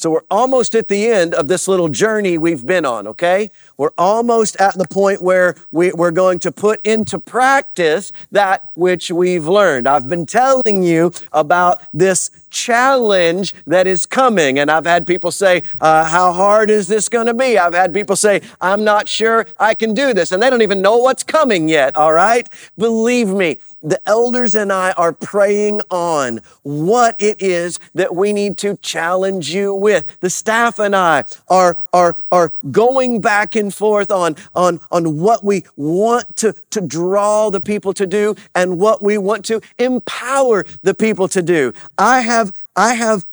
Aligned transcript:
So 0.00 0.08
we're 0.08 0.22
almost 0.30 0.74
at 0.74 0.88
the 0.88 1.08
end 1.08 1.34
of 1.34 1.48
this 1.48 1.68
little 1.68 1.90
journey 1.90 2.38
we've 2.38 2.64
been 2.64 2.86
on, 2.86 3.06
okay? 3.06 3.50
We're 3.76 3.90
almost 3.98 4.56
at 4.56 4.72
the 4.78 4.86
point 4.86 5.20
where 5.20 5.56
we, 5.72 5.92
we're 5.92 6.10
going 6.10 6.38
to 6.38 6.50
put 6.50 6.80
into 6.86 7.18
practice 7.18 8.10
that 8.32 8.70
which 8.74 9.10
we've 9.10 9.46
learned. 9.46 9.86
I've 9.86 10.08
been 10.08 10.24
telling 10.24 10.82
you 10.82 11.12
about 11.34 11.82
this 11.92 12.30
challenge 12.48 13.54
that 13.66 13.86
is 13.86 14.06
coming. 14.06 14.58
And 14.58 14.70
I've 14.70 14.86
had 14.86 15.06
people 15.06 15.30
say, 15.30 15.64
uh, 15.82 16.04
How 16.04 16.32
hard 16.32 16.70
is 16.70 16.88
this 16.88 17.08
going 17.10 17.26
to 17.26 17.34
be? 17.34 17.58
I've 17.58 17.74
had 17.74 17.92
people 17.92 18.16
say, 18.16 18.40
I'm 18.60 18.84
not 18.84 19.06
sure 19.06 19.46
I 19.58 19.74
can 19.74 19.92
do 19.92 20.14
this. 20.14 20.32
And 20.32 20.42
they 20.42 20.48
don't 20.48 20.62
even 20.62 20.80
know 20.82 20.96
what's 20.96 21.22
coming 21.22 21.68
yet, 21.68 21.94
all 21.96 22.12
right? 22.12 22.48
Believe 22.78 23.28
me, 23.28 23.58
the 23.82 24.00
elders 24.06 24.54
and 24.54 24.72
I 24.72 24.92
are 24.92 25.12
praying 25.12 25.80
on 25.90 26.40
what 26.62 27.16
it 27.18 27.40
is 27.40 27.78
that 27.94 28.14
we 28.14 28.32
need 28.32 28.58
to 28.58 28.76
challenge 28.76 29.54
you 29.54 29.72
with. 29.72 29.89
The 30.20 30.30
staff 30.30 30.78
and 30.78 30.94
I 30.94 31.24
are, 31.48 31.76
are, 31.92 32.16
are 32.30 32.52
going 32.70 33.20
back 33.20 33.56
and 33.56 33.72
forth 33.74 34.10
on, 34.10 34.36
on, 34.54 34.80
on 34.90 35.18
what 35.18 35.44
we 35.44 35.64
want 35.76 36.36
to, 36.38 36.54
to 36.70 36.80
draw 36.80 37.50
the 37.50 37.60
people 37.60 37.92
to 37.94 38.06
do 38.06 38.34
and 38.54 38.78
what 38.78 39.02
we 39.02 39.18
want 39.18 39.44
to 39.46 39.60
empower 39.78 40.64
the 40.82 40.94
people 40.94 41.28
to 41.28 41.42
do. 41.42 41.72
I 41.98 42.20
have, 42.20 42.64
I 42.76 42.94
have 42.94 43.26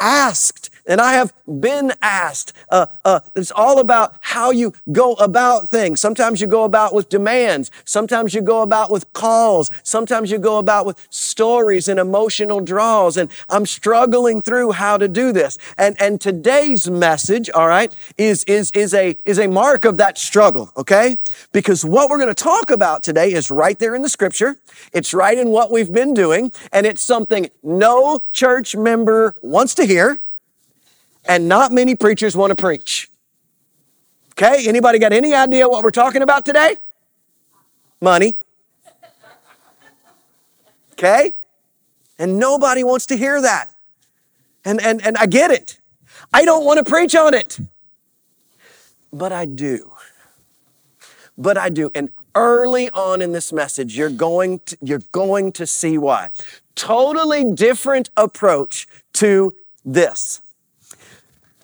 asked 0.00 0.70
and 0.88 1.00
I 1.00 1.12
have 1.12 1.32
been 1.46 1.92
asked. 2.00 2.54
Uh, 2.70 2.86
uh, 3.04 3.20
it's 3.36 3.52
all 3.52 3.78
about 3.78 4.16
how 4.20 4.50
you 4.50 4.72
go 4.90 5.12
about 5.14 5.68
things. 5.68 6.00
Sometimes 6.00 6.40
you 6.40 6.46
go 6.46 6.64
about 6.64 6.94
with 6.94 7.10
demands. 7.10 7.70
Sometimes 7.84 8.34
you 8.34 8.40
go 8.40 8.62
about 8.62 8.90
with 8.90 9.12
calls. 9.12 9.70
Sometimes 9.82 10.30
you 10.30 10.38
go 10.38 10.58
about 10.58 10.86
with 10.86 11.06
stories 11.10 11.88
and 11.88 12.00
emotional 12.00 12.60
draws. 12.60 13.16
And 13.16 13.30
I'm 13.50 13.66
struggling 13.66 14.40
through 14.40 14.72
how 14.72 14.96
to 14.96 15.06
do 15.06 15.30
this. 15.30 15.58
And, 15.76 15.94
and 16.00 16.20
today's 16.20 16.88
message, 16.90 17.50
all 17.50 17.68
right, 17.68 17.94
is, 18.16 18.42
is, 18.44 18.70
is 18.72 18.94
a, 18.94 19.16
is 19.26 19.38
a 19.38 19.46
mark 19.46 19.84
of 19.84 19.98
that 19.98 20.16
struggle, 20.16 20.72
okay? 20.76 21.18
Because 21.52 21.84
what 21.84 22.08
we're 22.08 22.18
going 22.18 22.34
to 22.34 22.34
talk 22.34 22.70
about 22.70 23.02
today 23.02 23.32
is 23.32 23.50
right 23.50 23.78
there 23.78 23.94
in 23.94 24.00
the 24.00 24.08
scripture. 24.08 24.56
It's 24.94 25.12
right 25.12 25.36
in 25.36 25.50
what 25.50 25.70
we've 25.70 25.92
been 25.92 26.14
doing. 26.14 26.50
And 26.72 26.86
it's 26.86 27.02
something 27.02 27.50
no 27.62 28.24
church 28.32 28.74
member 28.74 29.36
wants 29.42 29.74
to 29.74 29.84
hear 29.84 30.22
and 31.28 31.46
not 31.46 31.70
many 31.70 31.94
preachers 31.94 32.36
want 32.36 32.50
to 32.50 32.56
preach. 32.56 33.10
Okay, 34.32 34.66
anybody 34.66 34.98
got 34.98 35.12
any 35.12 35.34
idea 35.34 35.68
what 35.68 35.84
we're 35.84 35.90
talking 35.90 36.22
about 36.22 36.44
today? 36.44 36.76
Money. 38.00 38.34
Okay? 40.92 41.32
And 42.18 42.38
nobody 42.38 42.82
wants 42.82 43.06
to 43.06 43.16
hear 43.16 43.40
that. 43.40 43.68
And, 44.64 44.80
and, 44.82 45.04
and 45.06 45.16
I 45.18 45.26
get 45.26 45.50
it. 45.50 45.78
I 46.32 46.44
don't 46.44 46.64
want 46.64 46.84
to 46.84 46.90
preach 46.90 47.14
on 47.14 47.34
it. 47.34 47.58
But 49.12 49.32
I 49.32 49.44
do. 49.44 49.92
But 51.36 51.56
I 51.56 51.68
do. 51.68 51.90
And 51.94 52.10
early 52.34 52.90
on 52.90 53.22
in 53.22 53.32
this 53.32 53.52
message, 53.52 53.96
you're 53.96 54.10
going 54.10 54.60
to, 54.66 54.78
you're 54.80 55.02
going 55.12 55.52
to 55.52 55.66
see 55.66 55.98
why. 55.98 56.30
Totally 56.74 57.44
different 57.44 58.10
approach 58.16 58.86
to 59.14 59.54
this. 59.84 60.40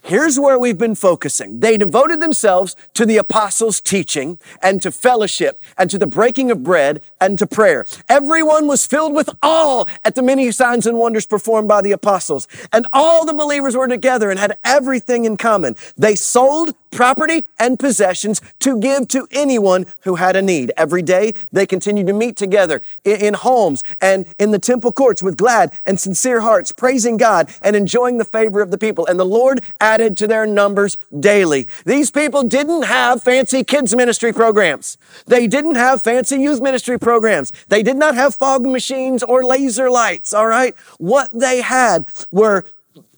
Here's 0.07 0.39
where 0.39 0.59
we've 0.59 0.77
been 0.77 0.97
focusing. 0.97 1.61
They 1.61 1.79
devoted 1.79 2.21
themselves 2.21 2.77
to 2.93 3.07
the 3.07 3.17
apostles' 3.17 3.81
teaching 3.81 4.39
and 4.63 4.83
to 4.83 4.93
fellowship 4.93 5.59
and 5.79 5.89
to 5.89 5.97
the 5.97 6.07
breaking 6.07 6.51
of 6.51 6.63
bread 6.63 7.01
and 7.23 7.39
to 7.39 7.47
prayer. 7.47 7.87
Everyone 8.07 8.67
was 8.67 8.87
filled 8.87 9.15
with 9.15 9.31
awe 9.43 9.87
at 10.05 10.15
the 10.15 10.21
many 10.23 10.53
signs 10.53 10.87
and 10.87 10.99
wonders 10.99 11.25
performed 11.25 11.69
by 11.69 11.81
the 11.81 11.93
apostles. 11.93 12.47
And 12.71 12.87
all 12.93 13.25
the 13.25 13.33
believers 13.33 13.79
were 13.79 13.89
together 13.89 14.31
and 14.31 14.39
had 14.39 14.59
everything 14.63 15.25
in 15.25 15.39
common. 15.39 15.75
They 15.97 16.17
sold 16.17 16.75
property 16.91 17.45
and 17.59 17.79
possessions 17.79 18.43
to 18.61 18.79
give 18.79 19.09
to 19.09 19.27
anyone 19.33 19.87
who 20.03 20.17
had 20.17 20.37
a 20.37 20.43
need. 20.43 20.71
Every 20.77 21.03
day 21.03 21.33
they 21.51 21.67
continued 21.67 22.07
to 22.09 22.13
meet 22.13 22.37
together 22.37 22.83
in, 23.05 23.35
homes 23.35 23.83
and 24.03 24.27
in 24.39 24.53
the 24.53 24.59
temple 24.59 24.93
courts 24.93 25.23
with 25.23 25.37
glad 25.37 25.73
and 25.87 25.99
sincere 25.99 26.43
hearts, 26.43 26.73
praising 26.73 27.17
God 27.17 27.51
and 27.63 27.75
enjoying 27.75 28.19
the 28.19 28.25
favor 28.25 28.61
of 28.61 28.71
the 28.71 28.79
people. 28.79 29.07
And 29.07 29.19
the 29.19 29.25
Lord 29.25 29.65
added 29.81 29.94
to 29.99 30.27
their 30.27 30.47
numbers 30.47 30.97
daily. 31.19 31.69
These 31.85 32.11
people 32.11 32.43
didn't 32.43 32.83
have 32.83 33.23
fancy 33.23 33.65
kids 33.65 33.95
ministry 33.95 34.33
programs. 34.33 34.99
They 35.27 35.47
didn't 35.47 35.77
have 35.77 36.03
fancy 36.03 36.37
youth 36.37 36.61
ministry 36.61 36.99
programs. 36.99 37.53
They 37.69 37.83
did 37.83 37.97
not 37.97 38.15
have 38.15 38.35
fog 38.35 38.63
machines 38.63 39.23
or 39.23 39.45
laser 39.45 39.91
lights, 39.91 40.35
all 40.35 40.47
right? 40.47 40.75
What 40.99 41.31
they 41.33 41.63
had 41.63 42.07
were 42.31 42.65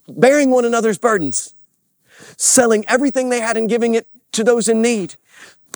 bearing 0.09 0.51
one 0.51 0.65
another's 0.65 0.99
burdens 0.99 1.55
selling 2.37 2.85
everything 2.89 3.29
they 3.29 3.41
had 3.41 3.57
and 3.57 3.69
giving 3.69 3.95
it 3.95 4.07
to 4.33 4.45
those 4.45 4.69
in 4.69 4.83
need. 4.83 5.15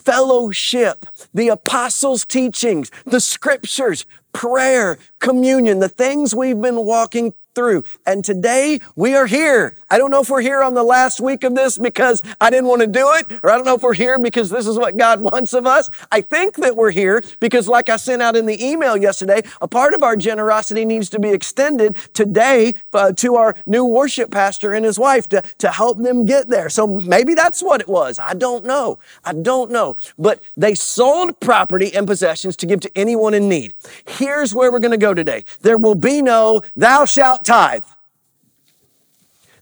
Fellowship, 0.05 1.07
the 1.35 1.49
apostles' 1.49 2.25
teachings, 2.25 2.91
the 3.05 3.21
scriptures, 3.21 4.07
prayer, 4.33 4.99
communion, 5.19 5.79
the 5.81 5.89
things 5.89 6.35
we've 6.35 6.61
been 6.61 6.85
walking 6.85 7.35
through. 7.55 7.85
And 8.07 8.25
today 8.25 8.81
we 8.95 9.15
are 9.15 9.27
here. 9.27 9.77
I 9.91 9.99
don't 9.99 10.11
know 10.11 10.21
if 10.21 10.31
we're 10.31 10.41
here 10.41 10.63
on 10.63 10.75
the 10.75 10.85
last 10.85 11.21
week 11.21 11.43
of 11.43 11.55
this 11.55 11.79
because 11.79 12.23
I 12.41 12.49
didn't 12.49 12.67
want 12.67 12.81
to 12.83 12.87
do 12.87 13.11
it, 13.15 13.41
or 13.43 13.51
I 13.51 13.57
don't 13.57 13.65
know 13.65 13.75
if 13.75 13.83
we're 13.83 13.95
here 13.95 14.19
because 14.19 14.51
this 14.51 14.67
is 14.67 14.79
what 14.79 14.97
God 14.97 15.21
wants 15.33 15.53
of 15.53 15.67
us. 15.67 15.91
I 16.13 16.21
think 16.21 16.57
that 16.57 16.77
we're 16.77 16.93
here 16.93 17.23
because, 17.41 17.67
like 17.69 17.89
I 17.89 17.97
sent 17.97 18.23
out 18.23 18.37
in 18.37 18.47
the 18.47 18.65
email 18.65 18.97
yesterday, 18.97 19.43
a 19.61 19.67
part 19.67 19.95
of 19.95 20.03
our 20.03 20.17
generosity 20.17 20.85
needs 20.85 21.11
to 21.11 21.19
be 21.19 21.31
extended 21.31 21.97
today 22.15 22.75
uh, 22.93 23.13
to 23.15 23.35
our 23.35 23.57
new 23.67 23.85
worship 23.85 24.31
pastor 24.31 24.73
and 24.73 24.85
his 24.85 24.99
wife 24.99 25.29
to, 25.31 25.43
to 25.59 25.71
help 25.71 25.99
them 25.99 26.25
get 26.25 26.49
there. 26.49 26.69
So 26.69 26.87
maybe 26.87 27.35
that's 27.35 27.63
what 27.63 27.81
it 27.81 27.89
was. 27.89 28.19
I 28.21 28.35
don't 28.35 28.65
know. 28.65 28.99
I 29.25 29.33
don't 29.33 29.71
know. 29.71 29.97
But 30.19 30.43
they 30.57 30.75
sold 30.75 31.41
property 31.41 31.95
and 31.95 32.07
possessions 32.07 32.57
to 32.57 32.67
give 32.67 32.81
to 32.81 32.91
anyone 32.95 33.35
in 33.35 33.49
need. 33.49 33.75
Here's 34.07 34.55
where 34.55 34.71
we're 34.71 34.79
going 34.79 34.91
to 34.93 34.97
go 34.97 35.15
today. 35.15 35.45
There 35.63 35.79
will 35.79 35.95
be 35.95 36.23
no 36.23 36.63
thou 36.77 37.05
shalt 37.05 37.40
tithe. 37.45 37.85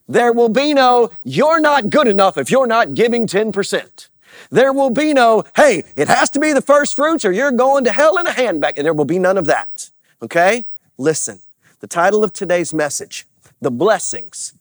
There 0.08 0.32
will 0.32 0.48
be 0.48 0.72
no, 0.72 1.10
you're 1.22 1.60
not 1.60 1.90
good 1.90 2.08
enough 2.08 2.38
if 2.38 2.50
you're 2.50 2.66
not 2.66 2.94
giving 2.94 3.26
10%. 3.26 4.08
There 4.50 4.72
will 4.72 4.90
be 4.90 5.12
no, 5.12 5.44
hey, 5.56 5.84
it 5.96 6.08
has 6.08 6.30
to 6.30 6.40
be 6.40 6.52
the 6.52 6.62
first 6.62 6.96
fruits 6.96 7.24
or 7.24 7.32
you're 7.32 7.52
going 7.52 7.84
to 7.84 7.92
hell 7.92 8.16
in 8.18 8.26
a 8.26 8.32
handbag. 8.32 8.78
And 8.78 8.86
there 8.86 8.94
will 8.94 9.04
be 9.04 9.18
none 9.18 9.36
of 9.36 9.46
that. 9.46 9.90
Okay? 10.22 10.64
Listen, 10.96 11.40
the 11.80 11.86
title 11.86 12.24
of 12.24 12.32
today's 12.32 12.72
message, 12.72 13.26
The 13.60 13.70
Blessings 13.70 14.54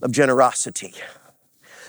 of 0.00 0.12
Generosity 0.12 0.94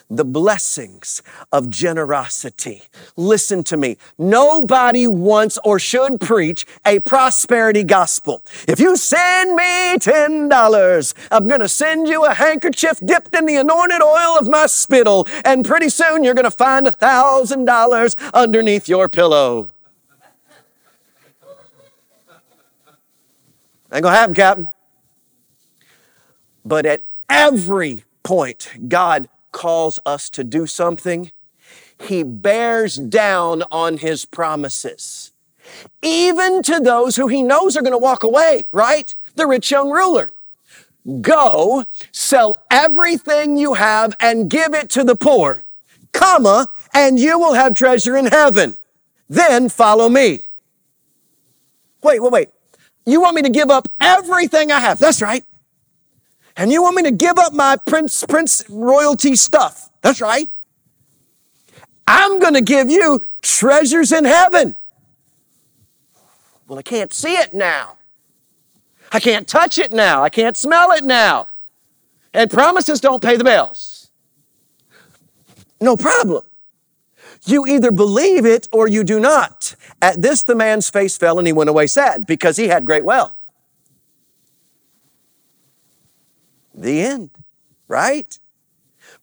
the 0.10 0.26
blessings 0.26 1.22
of 1.52 1.70
generosity. 1.70 2.84
Listen 3.16 3.64
to 3.66 3.78
me. 3.78 3.98
Nobody 4.18 5.08
wants 5.08 5.60
or 5.64 5.80
should 5.80 6.20
preach 6.20 6.66
a 6.86 7.00
prosperity 7.00 7.84
gospel. 7.84 8.44
If 8.68 8.80
you 8.80 8.98
send 8.98 9.56
me 9.56 9.98
$10, 9.98 11.14
I'm 11.32 11.48
going 11.48 11.60
to 11.62 11.68
send 11.68 12.08
you 12.08 12.26
a 12.26 12.34
handkerchief 12.34 13.00
dipped 13.06 13.36
in 13.36 13.46
the 13.46 13.58
anointed 13.58 14.02
oil 14.02 14.38
of 14.40 14.48
my 14.48 14.66
spittle. 14.66 15.28
And 15.46 15.66
pretty 15.66 15.90
soon 15.90 16.24
you're 16.24 16.34
going 16.34 16.44
to 16.46 16.52
find 16.52 16.88
a 16.88 16.92
thousand 16.92 17.66
dollars 17.66 18.16
underneath 18.34 18.88
your 18.88 19.10
pillow. 19.10 19.70
Ain't 23.92 24.04
gonna 24.04 24.16
happen, 24.16 24.36
Captain. 24.36 24.68
But 26.64 26.86
at 26.86 27.06
every 27.28 28.04
point, 28.22 28.70
God 28.88 29.28
calls 29.52 30.00
us 30.06 30.30
to 30.32 30.44
do 30.44 30.66
something, 30.66 31.32
he 32.02 32.24
bears 32.24 32.96
down 32.96 33.64
on 33.72 33.98
his 33.98 34.26
promises. 34.26 35.32
Even 36.02 36.64
to 36.64 36.80
those 36.80 37.16
who 37.16 37.28
he 37.28 37.44
knows 37.44 37.76
are 37.76 37.82
going 37.82 37.92
to 37.92 37.98
walk 37.98 38.24
away, 38.24 38.66
right? 38.72 39.14
The 39.36 39.48
rich 39.48 39.72
young 39.72 39.90
ruler. 39.90 40.32
Go, 41.22 41.86
sell 42.12 42.64
everything 42.70 43.58
you 43.58 43.74
have 43.76 44.16
and 44.20 44.50
give 44.50 44.74
it 44.74 44.90
to 44.92 45.04
the 45.04 45.16
poor, 45.16 45.64
comma, 46.12 46.70
and 46.94 47.20
you 47.20 47.40
will 47.40 47.54
have 47.54 47.74
treasure 47.74 48.16
in 48.16 48.26
heaven. 48.28 48.76
Then 49.28 49.70
follow 49.70 50.10
me. 50.10 50.42
Wait, 52.02 52.22
wait, 52.22 52.32
wait. 52.32 52.50
You 53.06 53.22
want 53.22 53.36
me 53.36 53.42
to 53.44 53.50
give 53.50 53.70
up 53.70 53.88
everything 54.00 54.72
I 54.72 54.80
have? 54.80 55.00
That's 55.00 55.22
right. 55.22 55.44
And 56.60 56.74
you 56.74 56.84
want 56.84 56.98
me 56.98 57.04
to 57.04 57.12
give 57.12 57.40
up 57.40 57.54
my 57.54 57.78
prince, 57.78 58.26
prince 58.26 58.66
royalty 58.70 59.38
stuff. 59.38 59.90
That's 60.02 60.20
right. 60.20 60.50
I'm 62.06 62.40
going 62.40 62.54
to 62.54 62.62
give 62.62 62.90
you 62.90 63.22
treasures 63.42 64.12
in 64.12 64.26
heaven. 64.26 64.76
Well, 66.68 66.78
I 66.78 66.82
can't 66.82 67.14
see 67.14 67.32
it 67.32 67.54
now. 67.54 67.96
I 69.14 69.22
can't 69.22 69.48
touch 69.48 69.78
it 69.80 69.94
now. 69.94 70.22
I 70.22 70.28
can't 70.28 70.58
smell 70.58 70.92
it 70.92 71.06
now. 71.06 71.48
And 72.34 72.52
promises 72.52 73.00
don't 73.00 73.24
pay 73.24 73.38
the 73.38 73.46
bills. 73.46 74.10
No 75.80 75.96
problem. 75.96 76.44
You 77.46 77.66
either 77.68 77.90
believe 77.90 78.46
it 78.46 78.68
or 78.74 78.90
you 78.90 79.06
do 79.06 79.18
not. 79.18 79.76
At 80.02 80.22
this, 80.22 80.44
the 80.44 80.56
man's 80.56 80.90
face 80.90 81.16
fell 81.16 81.38
and 81.38 81.48
he 81.48 81.54
went 81.54 81.70
away 81.70 81.88
sad 81.88 82.28
because 82.28 82.58
he 82.58 82.68
had 82.68 82.84
great 82.84 83.06
wealth. 83.06 83.39
The 86.80 87.02
end, 87.02 87.32
right? 87.88 88.40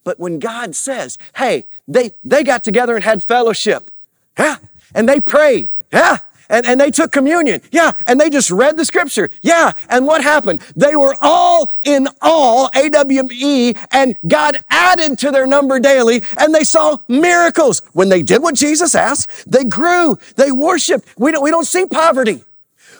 But 0.04 0.20
when 0.20 0.38
God 0.38 0.74
says, 0.74 1.18
hey, 1.36 1.66
they, 1.88 2.12
they 2.24 2.44
got 2.44 2.62
together 2.62 2.94
and 2.94 3.04
had 3.04 3.22
fellowship, 3.24 3.90
yeah, 4.38 4.56
and 4.94 5.08
they 5.08 5.20
prayed, 5.20 5.70
yeah, 5.92 6.18
and, 6.48 6.66
and 6.66 6.80
they 6.80 6.90
took 6.90 7.12
communion. 7.12 7.60
Yeah. 7.70 7.92
And 8.06 8.20
they 8.20 8.30
just 8.30 8.50
read 8.50 8.76
the 8.76 8.84
scripture. 8.84 9.30
Yeah. 9.42 9.72
And 9.88 10.06
what 10.06 10.22
happened? 10.22 10.60
They 10.76 10.96
were 10.96 11.16
all 11.20 11.70
in 11.84 12.08
all, 12.22 12.70
AWE, 12.74 13.74
and 13.90 14.16
God 14.26 14.58
added 14.70 15.18
to 15.20 15.30
their 15.30 15.46
number 15.46 15.80
daily, 15.80 16.22
and 16.38 16.54
they 16.54 16.64
saw 16.64 16.98
miracles. 17.08 17.82
When 17.92 18.08
they 18.08 18.22
did 18.22 18.42
what 18.42 18.54
Jesus 18.54 18.94
asked, 18.94 19.50
they 19.50 19.64
grew, 19.64 20.18
they 20.36 20.52
worshiped. 20.52 21.08
We 21.18 21.32
don't, 21.32 21.42
we 21.42 21.50
don't 21.50 21.66
see 21.66 21.86
poverty. 21.86 22.44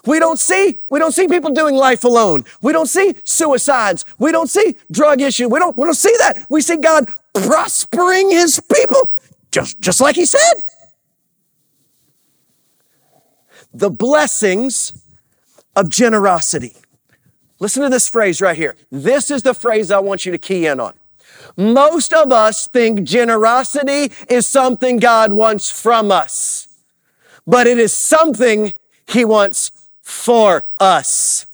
We 0.07 0.21
don't 0.21 0.39
see, 0.39 0.79
we 0.89 0.99
don't 0.99 1.13
see 1.13 1.27
people 1.27 1.51
doing 1.51 1.75
life 1.75 2.05
alone. 2.05 2.45
We 2.63 2.73
don't 2.73 2.87
see 2.87 3.15
suicides. 3.25 4.05
We 4.19 4.33
don't 4.33 4.49
see 4.49 4.77
drug 4.91 5.21
issue. 5.21 5.49
We 5.49 5.59
don't, 5.59 5.77
we 5.77 5.85
don't 5.85 5.95
see 5.95 6.15
that. 6.19 6.47
We 6.49 6.61
see 6.61 6.77
God 6.77 7.09
prospering 7.35 8.31
his 8.31 8.61
people, 8.73 9.11
just, 9.51 9.81
just 9.81 10.01
like 10.01 10.17
he 10.17 10.25
said. 10.25 10.55
The 13.75 13.91
blessings 13.91 15.03
of 15.75 15.91
generosity. 15.91 16.75
Listen 17.59 17.83
to 17.83 17.89
this 17.89 18.09
phrase 18.09 18.41
right 18.41 18.57
here. 18.57 18.77
This 18.91 19.31
is 19.31 19.43
the 19.43 19.55
phrase 19.55 19.91
I 19.91 19.99
want 19.99 20.25
you 20.25 20.33
to 20.33 20.39
key 20.39 20.67
in 20.67 20.79
on. 20.79 20.95
Most 21.57 22.13
of 22.13 22.33
us 22.33 22.67
think 22.67 23.03
generosity 23.03 24.13
is 24.29 24.47
something 24.47 24.99
God 24.99 25.33
wants 25.33 25.71
from 25.71 26.11
us, 26.11 26.69
but 27.47 27.67
it 27.67 27.79
is 27.79 27.95
something 27.95 28.75
He 29.07 29.25
wants 29.25 29.71
for 30.07 30.65
us. 30.79 31.47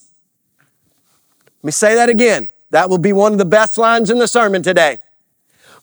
Let 1.47 1.65
me 1.65 1.73
say 1.73 1.95
that 1.95 2.11
again. 2.11 2.51
That 2.69 2.91
will 2.91 2.99
be 2.99 3.15
one 3.15 3.33
of 3.33 3.39
the 3.39 3.47
best 3.47 3.79
lines 3.79 4.11
in 4.11 4.19
the 4.19 4.29
sermon 4.29 4.63
today. 4.63 4.99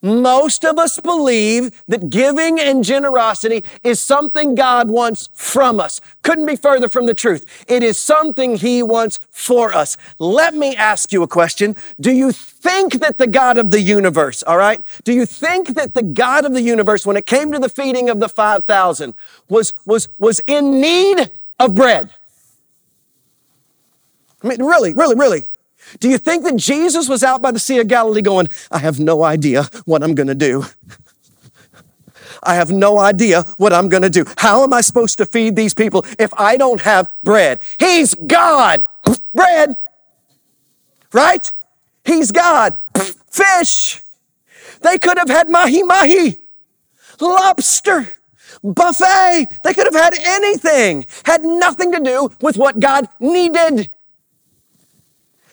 Most 0.04 0.64
of 0.64 0.78
us 0.78 1.00
believe 1.00 1.84
that 1.88 2.12
giving 2.12 2.60
and 2.60 2.84
generosity 2.84 3.64
is 3.84 4.00
something 4.00 4.54
God 4.54 4.88
wants 4.88 5.30
from 5.34 5.80
us. 5.80 6.00
Couldn't 6.22 6.46
be 6.46 6.56
further 6.56 6.88
from 6.88 7.08
the 7.08 7.16
truth. 7.16 7.66
It 7.68 7.82
is 7.82 7.98
something 7.98 8.58
He 8.58 8.84
wants 8.84 9.20
for 9.32 9.74
us. 9.74 9.98
Let 10.20 10.54
me 10.54 10.76
ask 10.76 11.12
you 11.12 11.24
a 11.24 11.28
question. 11.28 11.76
Do 12.00 12.12
you 12.12 12.32
think 12.32 13.00
that 13.00 13.18
the 13.18 13.28
God 13.28 13.58
of 13.58 13.72
the 13.72 13.82
universe, 13.82 14.44
all 14.44 14.58
right? 14.58 14.80
Do 15.06 15.12
you 15.12 15.26
think 15.26 15.70
that 15.70 15.96
the 15.96 16.04
God 16.04 16.46
of 16.46 16.54
the 16.54 16.62
universe, 16.62 17.04
when 17.04 17.18
it 17.18 17.26
came 17.26 17.52
to 17.52 17.60
the 17.60 17.68
feeding 17.68 18.12
of 18.12 18.20
the 18.20 18.30
5,000, 18.30 19.16
was, 19.50 19.74
was, 19.88 20.08
was 20.20 20.40
in 20.42 20.80
need 20.80 21.32
of 21.60 21.74
bread? 21.74 22.12
I 24.44 24.48
mean, 24.48 24.64
really, 24.64 24.94
really, 24.94 25.16
really. 25.16 25.42
Do 26.00 26.10
you 26.10 26.18
think 26.18 26.44
that 26.44 26.56
Jesus 26.56 27.10
was 27.10 27.24
out 27.24 27.42
by 27.42 27.52
the 27.52 27.60
Sea 27.60 27.80
of 27.80 27.88
Galilee 27.88 28.22
going, 28.22 28.48
I 28.72 28.80
have 28.80 29.00
no 29.00 29.24
idea 29.24 29.64
what 29.86 30.04
I'm 30.04 30.16
going 30.16 30.28
to 30.28 30.36
do? 30.36 30.66
I 32.44 32.56
have 32.56 32.72
no 32.72 33.00
idea 33.00 33.44
what 33.58 33.74
I'm 33.74 33.90
going 33.90 34.04
to 34.04 34.10
do. 34.10 34.26
How 34.38 34.64
am 34.64 34.74
I 34.74 34.82
supposed 34.82 35.18
to 35.18 35.26
feed 35.26 35.56
these 35.56 35.74
people 35.74 36.06
if 36.18 36.34
I 36.38 36.58
don't 36.58 36.82
have 36.82 37.12
bread? 37.24 37.62
He's 37.80 38.16
God. 38.16 38.86
Bread. 39.34 39.78
Right? 41.12 41.52
He's 42.06 42.32
God. 42.32 42.78
Fish. 43.30 44.02
They 44.82 44.98
could 44.98 45.18
have 45.18 45.30
had 45.30 45.50
mahi 45.50 45.84
mahi, 45.84 46.38
lobster, 47.20 48.08
buffet. 48.64 49.48
They 49.64 49.74
could 49.74 49.88
have 49.92 49.96
had 49.96 50.14
anything. 50.18 51.06
Had 51.26 51.44
nothing 51.44 51.92
to 51.92 52.00
do 52.00 52.32
with 52.42 52.58
what 52.58 52.80
God 52.80 53.10
needed 53.20 53.90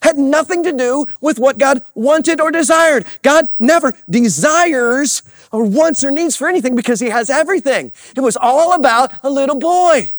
had 0.06 0.17
nothing 0.17 0.62
to 0.62 0.73
do 0.73 1.06
with 1.20 1.38
what 1.41 1.58
God 1.58 1.82
wanted 1.94 2.41
or 2.41 2.53
desired. 2.53 3.05
God 3.23 3.49
never 3.58 3.93
desires 4.08 5.23
or 5.50 5.64
wants 5.64 6.05
or 6.05 6.12
needs 6.12 6.37
for 6.37 6.47
anything 6.47 6.76
because 6.76 7.00
he 7.00 7.11
has 7.11 7.29
everything. 7.29 7.91
It 8.17 8.20
was 8.20 8.37
all 8.37 8.73
about 8.73 9.12
a 9.25 9.31
little 9.31 9.58
boy. 9.58 10.11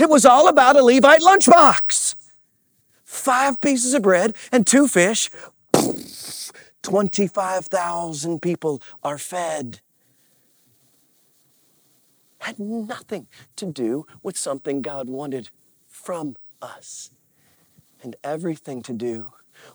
It 0.00 0.08
was 0.08 0.26
all 0.26 0.48
about 0.48 0.74
a 0.74 0.82
Levite 0.82 1.20
lunchbox. 1.20 2.16
Five 3.04 3.60
pieces 3.60 3.94
of 3.94 4.02
bread 4.02 4.34
and 4.50 4.66
two 4.66 4.88
fish. 4.88 5.30
25,000 6.82 8.42
people 8.42 8.82
are 9.04 9.18
fed. 9.18 9.80
Had 12.38 12.58
nothing 12.58 13.28
to 13.54 13.66
do 13.66 14.06
with 14.24 14.36
something 14.36 14.82
God 14.82 15.08
wanted 15.08 15.50
from 15.86 16.36
us 16.60 17.10
and 18.02 18.16
everything 18.22 18.82
to 18.82 18.92
do 18.92 19.32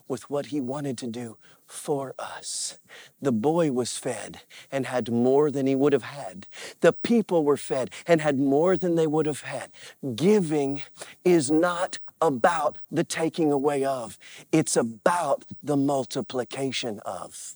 with 0.08 0.28
what 0.28 0.46
he 0.46 0.60
wanted 0.60 0.98
to 0.98 1.06
do 1.06 1.36
for 1.66 2.14
us. 2.18 2.78
The 3.20 3.32
boy 3.32 3.72
was 3.72 3.98
fed 3.98 4.40
and 4.70 4.86
had 4.86 5.10
more 5.10 5.50
than 5.50 5.66
he 5.66 5.74
would 5.74 5.92
have 5.92 6.02
had. 6.02 6.46
The 6.80 6.92
people 6.92 7.44
were 7.44 7.56
fed 7.56 7.90
and 8.06 8.20
had 8.20 8.38
more 8.38 8.76
than 8.76 8.94
they 8.94 9.06
would 9.06 9.26
have 9.26 9.42
had. 9.42 9.70
Giving 10.14 10.82
is 11.24 11.50
not 11.50 11.98
about 12.20 12.78
the 12.90 13.04
taking 13.04 13.52
away 13.52 13.84
of, 13.84 14.18
it's 14.50 14.76
about 14.76 15.44
the 15.62 15.76
multiplication 15.76 17.00
of. 17.00 17.54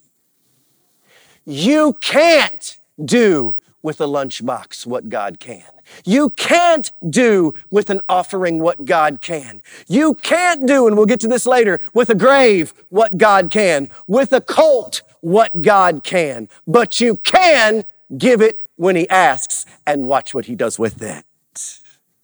You 1.45 1.93
can't 1.93 2.77
do 3.03 3.55
with 3.81 3.99
a 4.01 4.05
lunchbox 4.05 4.85
what 4.85 5.09
God 5.09 5.39
can. 5.39 5.63
You 6.05 6.29
can't 6.29 6.91
do 7.09 7.53
with 7.69 7.89
an 7.89 8.01
offering 8.07 8.59
what 8.59 8.85
God 8.85 9.21
can. 9.21 9.61
You 9.87 10.15
can't 10.15 10.67
do, 10.67 10.87
and 10.87 10.95
we'll 10.95 11.05
get 11.05 11.19
to 11.21 11.27
this 11.27 11.45
later, 11.45 11.79
with 11.93 12.09
a 12.09 12.15
grave 12.15 12.73
what 12.89 13.17
God 13.17 13.49
can, 13.51 13.89
with 14.07 14.33
a 14.33 14.41
colt 14.41 15.01
what 15.21 15.61
God 15.61 16.03
can. 16.03 16.49
But 16.67 17.01
you 17.01 17.17
can 17.17 17.85
give 18.17 18.41
it 18.41 18.67
when 18.75 18.95
He 18.95 19.07
asks 19.09 19.65
and 19.85 20.07
watch 20.07 20.33
what 20.33 20.45
He 20.45 20.55
does 20.55 20.77
with 20.79 21.01
it. 21.01 21.25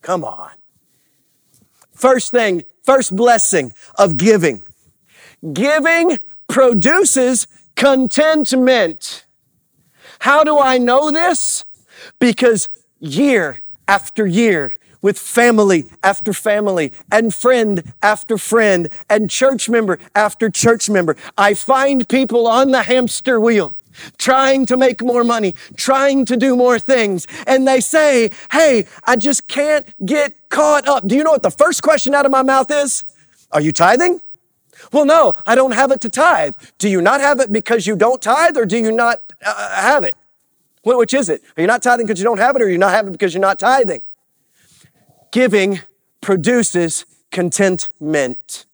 Come 0.02 0.24
on. 0.24 0.50
First 1.92 2.30
thing, 2.30 2.64
first 2.84 3.14
blessing 3.14 3.72
of 3.98 4.16
giving. 4.16 4.62
Giving 5.52 6.18
produces 6.48 7.46
contentment. 7.76 9.24
How 10.20 10.44
do 10.44 10.58
I 10.58 10.78
know 10.78 11.10
this? 11.10 11.64
Because 12.18 12.68
year 13.00 13.62
after 13.86 14.26
year 14.26 14.76
with 15.00 15.18
family 15.18 15.84
after 16.02 16.32
family 16.32 16.92
and 17.10 17.32
friend 17.32 17.92
after 18.02 18.36
friend 18.36 18.90
and 19.08 19.30
church 19.30 19.68
member 19.68 19.98
after 20.14 20.50
church 20.50 20.90
member. 20.90 21.16
I 21.36 21.54
find 21.54 22.08
people 22.08 22.46
on 22.46 22.72
the 22.72 22.82
hamster 22.82 23.38
wheel 23.38 23.74
trying 24.16 24.64
to 24.66 24.76
make 24.76 25.02
more 25.02 25.24
money, 25.24 25.54
trying 25.76 26.24
to 26.26 26.36
do 26.36 26.56
more 26.56 26.78
things. 26.78 27.26
And 27.46 27.66
they 27.66 27.80
say, 27.80 28.30
Hey, 28.50 28.86
I 29.04 29.16
just 29.16 29.48
can't 29.48 29.86
get 30.04 30.48
caught 30.48 30.86
up. 30.86 31.06
Do 31.06 31.16
you 31.16 31.24
know 31.24 31.32
what 31.32 31.42
the 31.42 31.50
first 31.50 31.82
question 31.82 32.14
out 32.14 32.24
of 32.24 32.30
my 32.30 32.42
mouth 32.42 32.70
is? 32.70 33.04
Are 33.50 33.60
you 33.60 33.72
tithing? 33.72 34.20
Well, 34.92 35.04
no, 35.04 35.34
I 35.46 35.54
don't 35.54 35.72
have 35.72 35.90
it 35.90 36.00
to 36.02 36.10
tithe. 36.10 36.54
Do 36.78 36.88
you 36.88 37.00
not 37.00 37.20
have 37.20 37.40
it 37.40 37.52
because 37.52 37.86
you 37.86 37.96
don't 37.96 38.22
tithe 38.22 38.56
or 38.56 38.64
do 38.64 38.76
you 38.78 38.92
not 38.92 39.22
uh, 39.44 39.80
have 39.80 40.04
it? 40.04 40.14
Which 40.82 41.12
is 41.12 41.28
it? 41.28 41.42
Are 41.56 41.60
you 41.60 41.66
not 41.66 41.82
tithing 41.82 42.06
because 42.06 42.18
you 42.18 42.24
don't 42.24 42.38
have 42.38 42.56
it, 42.56 42.62
or 42.62 42.66
are 42.66 42.70
you 42.70 42.78
not 42.78 42.92
having 42.92 43.10
it 43.10 43.12
because 43.12 43.34
you're 43.34 43.42
not 43.42 43.58
tithing? 43.58 44.00
Giving 45.32 45.80
produces 46.20 47.04
contentment. 47.30 48.64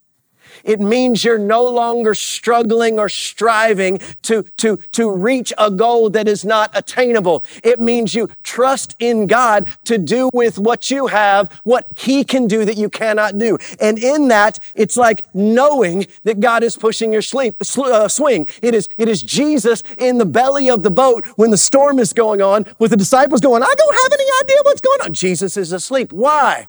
It 0.65 0.81
means 0.81 1.25
you're 1.25 1.39
no 1.39 1.63
longer 1.65 2.15
struggling 2.15 2.99
or 2.99 3.09
striving 3.09 4.01
to, 4.23 4.43
to, 4.57 4.77
to 4.93 5.13
reach 5.13 5.53
a 5.59 5.71
goal 5.71 6.11
that 6.11 6.27
is 6.27 6.45
not 6.45 6.71
attainable. 6.75 7.45
It 7.63 7.79
means 7.79 8.15
you 8.15 8.31
trust 8.43 8.97
in 8.99 9.27
God 9.27 9.69
to 9.85 9.99
do 9.99 10.31
with 10.33 10.59
what 10.59 10.91
you 10.91 11.09
have, 11.09 11.53
what 11.65 11.87
He 11.97 12.25
can 12.25 12.47
do 12.47 12.65
that 12.65 12.77
you 12.77 12.89
cannot 12.89 13.39
do. 13.39 13.59
And 13.81 13.99
in 13.99 14.29
that, 14.29 14.59
it's 14.75 14.97
like 14.97 15.25
knowing 15.35 16.07
that 16.25 16.41
God 16.41 16.63
is 16.63 16.77
pushing 16.77 17.13
your 17.13 17.23
sleep, 17.23 17.57
uh, 17.61 18.09
swing. 18.09 18.47
It 18.63 18.75
is, 18.75 18.89
it 18.97 19.09
is 19.09 19.23
Jesus 19.23 19.83
in 19.99 20.19
the 20.19 20.27
belly 20.27 20.71
of 20.71 20.83
the 20.83 20.91
boat 20.91 21.27
when 21.37 21.51
the 21.51 21.59
storm 21.59 21.99
is 21.99 22.13
going 22.13 22.41
on 22.41 22.65
with 22.79 22.91
the 22.91 22.97
disciples 22.97 23.41
going, 23.41 23.63
I 23.63 23.75
don't 23.77 23.95
have 24.03 24.13
any 24.13 24.27
idea 24.43 24.57
what's 24.63 24.81
going 24.81 25.01
on. 25.03 25.13
Jesus 25.13 25.57
is 25.57 25.73
asleep. 25.73 26.13
Why? 26.13 26.69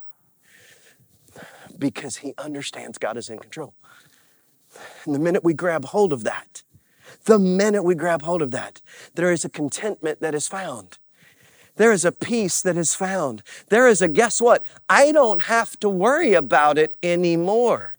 Because 1.78 2.16
he 2.16 2.34
understands 2.38 2.98
God 2.98 3.16
is 3.16 3.28
in 3.28 3.38
control. 3.38 3.74
And 5.04 5.14
the 5.14 5.18
minute 5.18 5.44
we 5.44 5.54
grab 5.54 5.86
hold 5.86 6.12
of 6.12 6.24
that, 6.24 6.62
the 7.24 7.38
minute 7.38 7.82
we 7.82 7.94
grab 7.94 8.22
hold 8.22 8.42
of 8.42 8.50
that, 8.52 8.80
there 9.14 9.32
is 9.32 9.44
a 9.44 9.48
contentment 9.48 10.20
that 10.20 10.34
is 10.34 10.48
found. 10.48 10.98
There 11.76 11.92
is 11.92 12.04
a 12.04 12.12
peace 12.12 12.62
that 12.62 12.76
is 12.76 12.94
found. 12.94 13.42
There 13.68 13.86
is 13.86 14.00
a, 14.00 14.08
guess 14.08 14.40
what? 14.40 14.62
I 14.88 15.12
don't 15.12 15.42
have 15.42 15.78
to 15.80 15.88
worry 15.88 16.32
about 16.32 16.78
it 16.78 16.96
anymore 17.02 17.96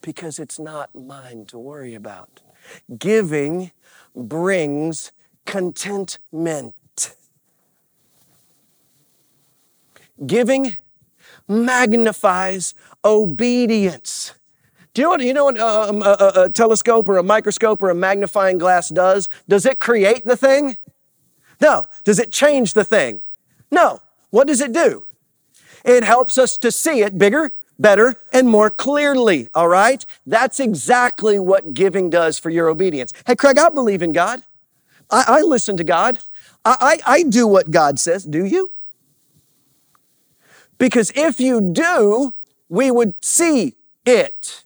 because 0.00 0.38
it's 0.38 0.58
not 0.58 0.94
mine 0.94 1.44
to 1.46 1.58
worry 1.58 1.94
about. 1.94 2.40
Giving 2.98 3.70
brings 4.14 5.12
contentment. 5.46 6.74
Giving 10.26 10.76
magnifies 11.50 12.74
obedience. 13.04 14.32
Do 14.94 15.02
you 15.02 15.06
know 15.06 15.10
what, 15.10 15.20
you 15.20 15.34
know 15.34 15.44
what 15.44 15.58
a, 15.58 16.40
a, 16.40 16.44
a 16.44 16.50
telescope 16.50 17.08
or 17.08 17.18
a 17.18 17.22
microscope 17.22 17.82
or 17.82 17.90
a 17.90 17.94
magnifying 17.94 18.58
glass 18.58 18.88
does? 18.88 19.28
Does 19.48 19.66
it 19.66 19.78
create 19.78 20.24
the 20.24 20.36
thing? 20.36 20.78
No. 21.60 21.86
Does 22.04 22.18
it 22.18 22.32
change 22.32 22.74
the 22.74 22.84
thing? 22.84 23.22
No. 23.70 24.00
What 24.30 24.46
does 24.46 24.60
it 24.60 24.72
do? 24.72 25.06
It 25.84 26.04
helps 26.04 26.38
us 26.38 26.58
to 26.58 26.70
see 26.70 27.02
it 27.02 27.18
bigger, 27.18 27.52
better, 27.78 28.16
and 28.32 28.48
more 28.48 28.70
clearly, 28.70 29.48
all 29.54 29.68
right? 29.68 30.04
That's 30.26 30.60
exactly 30.60 31.38
what 31.38 31.74
giving 31.74 32.10
does 32.10 32.38
for 32.38 32.50
your 32.50 32.68
obedience. 32.68 33.12
Hey, 33.26 33.36
Craig, 33.36 33.58
I 33.58 33.68
believe 33.70 34.02
in 34.02 34.12
God. 34.12 34.42
I, 35.10 35.24
I 35.26 35.40
listen 35.42 35.76
to 35.76 35.84
God. 35.84 36.18
I, 36.64 37.00
I, 37.06 37.12
I 37.14 37.22
do 37.22 37.46
what 37.46 37.70
God 37.70 37.98
says. 37.98 38.24
Do 38.24 38.44
you? 38.44 38.70
Because 40.80 41.12
if 41.14 41.38
you 41.38 41.60
do, 41.60 42.34
we 42.70 42.90
would 42.90 43.22
see 43.22 43.76
it. 44.06 44.64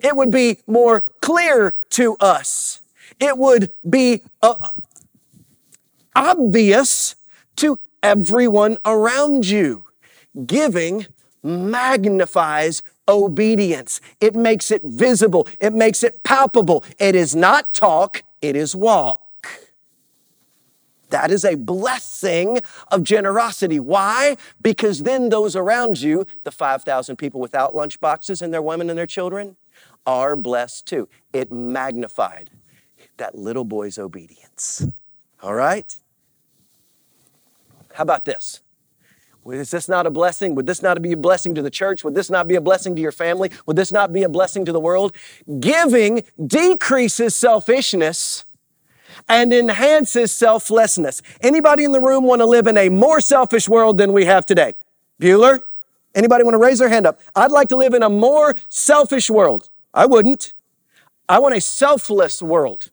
It 0.00 0.16
would 0.16 0.30
be 0.30 0.60
more 0.68 1.00
clear 1.20 1.74
to 1.90 2.16
us. 2.20 2.80
It 3.18 3.36
would 3.36 3.72
be 3.88 4.22
uh, 4.40 4.54
obvious 6.14 7.16
to 7.56 7.80
everyone 8.04 8.78
around 8.84 9.48
you. 9.48 9.84
Giving 10.46 11.06
magnifies 11.42 12.84
obedience. 13.08 14.00
It 14.20 14.36
makes 14.36 14.70
it 14.70 14.82
visible. 14.84 15.48
It 15.60 15.72
makes 15.72 16.04
it 16.04 16.22
palpable. 16.22 16.84
It 17.00 17.16
is 17.16 17.34
not 17.34 17.74
talk, 17.74 18.22
it 18.40 18.54
is 18.54 18.76
walk. 18.76 19.21
That 21.12 21.30
is 21.30 21.44
a 21.44 21.56
blessing 21.56 22.60
of 22.90 23.04
generosity. 23.04 23.78
Why? 23.78 24.38
Because 24.62 25.02
then 25.02 25.28
those 25.28 25.54
around 25.54 26.00
you, 26.00 26.26
the 26.44 26.50
5,000 26.50 27.16
people 27.16 27.38
without 27.38 27.74
lunch 27.74 28.00
boxes 28.00 28.40
and 28.40 28.52
their 28.52 28.62
women 28.62 28.88
and 28.88 28.98
their 28.98 29.06
children, 29.06 29.56
are 30.06 30.34
blessed 30.36 30.86
too. 30.86 31.10
It 31.32 31.52
magnified 31.52 32.50
that 33.18 33.36
little 33.36 33.64
boy's 33.64 33.98
obedience. 33.98 34.86
All 35.42 35.52
right? 35.52 35.94
How 37.92 38.02
about 38.02 38.24
this? 38.24 38.62
Is 39.46 39.70
this 39.70 39.90
not 39.90 40.06
a 40.06 40.10
blessing? 40.10 40.54
Would 40.54 40.66
this 40.66 40.80
not 40.80 41.02
be 41.02 41.12
a 41.12 41.16
blessing 41.16 41.54
to 41.56 41.62
the 41.62 41.70
church? 41.70 42.04
Would 42.04 42.14
this 42.14 42.30
not 42.30 42.48
be 42.48 42.54
a 42.54 42.60
blessing 42.60 42.96
to 42.96 43.02
your 43.02 43.12
family? 43.12 43.50
Would 43.66 43.76
this 43.76 43.92
not 43.92 44.14
be 44.14 44.22
a 44.22 44.30
blessing 44.30 44.64
to 44.64 44.72
the 44.72 44.80
world? 44.80 45.14
Giving 45.60 46.22
decreases 46.46 47.36
selfishness 47.36 48.46
and 49.28 49.52
enhances 49.52 50.32
selflessness. 50.32 51.22
Anybody 51.40 51.84
in 51.84 51.92
the 51.92 52.00
room 52.00 52.24
want 52.24 52.40
to 52.40 52.46
live 52.46 52.66
in 52.66 52.76
a 52.76 52.88
more 52.88 53.20
selfish 53.20 53.68
world 53.68 53.98
than 53.98 54.12
we 54.12 54.24
have 54.24 54.46
today? 54.46 54.74
Bueller? 55.20 55.62
Anybody 56.14 56.44
want 56.44 56.54
to 56.54 56.58
raise 56.58 56.78
their 56.78 56.88
hand 56.88 57.06
up? 57.06 57.20
I'd 57.34 57.50
like 57.50 57.68
to 57.68 57.76
live 57.76 57.94
in 57.94 58.02
a 58.02 58.10
more 58.10 58.54
selfish 58.68 59.30
world. 59.30 59.70
I 59.94 60.06
wouldn't. 60.06 60.52
I 61.28 61.38
want 61.38 61.54
a 61.54 61.60
selfless 61.60 62.42
world. 62.42 62.90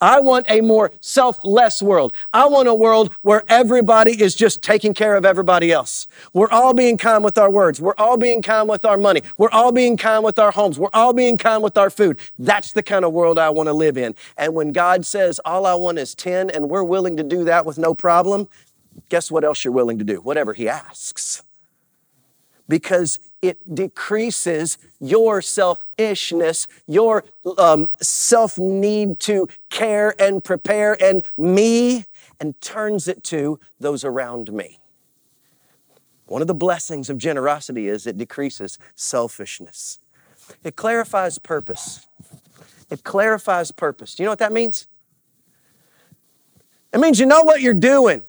I 0.00 0.20
want 0.20 0.46
a 0.48 0.60
more 0.60 0.92
selfless 1.00 1.82
world. 1.82 2.14
I 2.32 2.46
want 2.46 2.68
a 2.68 2.74
world 2.74 3.12
where 3.22 3.42
everybody 3.48 4.22
is 4.22 4.34
just 4.36 4.62
taking 4.62 4.94
care 4.94 5.16
of 5.16 5.24
everybody 5.24 5.72
else. 5.72 6.06
We're 6.32 6.50
all 6.50 6.72
being 6.72 6.96
kind 6.96 7.24
with 7.24 7.36
our 7.36 7.50
words. 7.50 7.80
We're 7.80 7.96
all 7.98 8.16
being 8.16 8.40
kind 8.40 8.68
with 8.68 8.84
our 8.84 8.96
money. 8.96 9.22
We're 9.36 9.50
all 9.50 9.72
being 9.72 9.96
kind 9.96 10.22
with 10.24 10.38
our 10.38 10.52
homes. 10.52 10.78
We're 10.78 10.88
all 10.94 11.12
being 11.12 11.36
kind 11.36 11.62
with 11.62 11.76
our 11.76 11.90
food. 11.90 12.20
That's 12.38 12.72
the 12.72 12.82
kind 12.82 13.04
of 13.04 13.12
world 13.12 13.38
I 13.38 13.50
want 13.50 13.66
to 13.68 13.72
live 13.72 13.98
in. 13.98 14.14
And 14.36 14.54
when 14.54 14.70
God 14.72 15.04
says, 15.04 15.40
all 15.44 15.66
I 15.66 15.74
want 15.74 15.98
is 15.98 16.14
10, 16.14 16.50
and 16.50 16.68
we're 16.70 16.84
willing 16.84 17.16
to 17.16 17.24
do 17.24 17.44
that 17.44 17.66
with 17.66 17.78
no 17.78 17.92
problem, 17.94 18.48
guess 19.08 19.30
what 19.30 19.42
else 19.42 19.64
you're 19.64 19.72
willing 19.72 19.98
to 19.98 20.04
do? 20.04 20.20
Whatever 20.20 20.54
He 20.54 20.68
asks. 20.68 21.42
Because 22.68 23.18
it 23.40 23.74
decreases 23.74 24.78
your 25.00 25.40
selfishness, 25.40 26.66
your 26.86 27.24
um, 27.56 27.88
self 28.00 28.58
need 28.58 29.20
to 29.20 29.48
care 29.70 30.14
and 30.20 30.42
prepare 30.42 31.00
and 31.02 31.24
me, 31.36 32.04
and 32.40 32.60
turns 32.60 33.08
it 33.08 33.22
to 33.24 33.60
those 33.78 34.04
around 34.04 34.52
me. 34.52 34.78
One 36.26 36.42
of 36.42 36.48
the 36.48 36.54
blessings 36.54 37.08
of 37.08 37.18
generosity 37.18 37.88
is 37.88 38.06
it 38.06 38.18
decreases 38.18 38.78
selfishness. 38.94 39.98
It 40.62 40.76
clarifies 40.76 41.38
purpose. 41.38 42.06
It 42.90 43.04
clarifies 43.04 43.70
purpose. 43.70 44.14
Do 44.14 44.22
you 44.22 44.26
know 44.26 44.32
what 44.32 44.38
that 44.40 44.52
means? 44.52 44.86
It 46.92 46.98
means 46.98 47.20
you 47.20 47.26
know 47.26 47.42
what 47.42 47.60
you're 47.60 47.74
doing. 47.74 48.22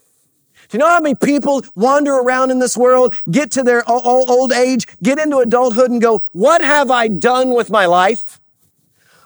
Do 0.69 0.77
you 0.77 0.79
know 0.79 0.87
how 0.87 0.99
many 0.99 1.15
people 1.15 1.63
wander 1.75 2.13
around 2.13 2.51
in 2.51 2.59
this 2.59 2.77
world, 2.77 3.15
get 3.31 3.49
to 3.51 3.63
their 3.63 3.83
old 3.89 4.51
age, 4.51 4.85
get 5.01 5.17
into 5.17 5.37
adulthood 5.37 5.89
and 5.89 5.99
go, 5.99 6.23
what 6.31 6.61
have 6.61 6.91
I 6.91 7.07
done 7.07 7.55
with 7.55 7.71
my 7.71 7.87
life? 7.87 8.39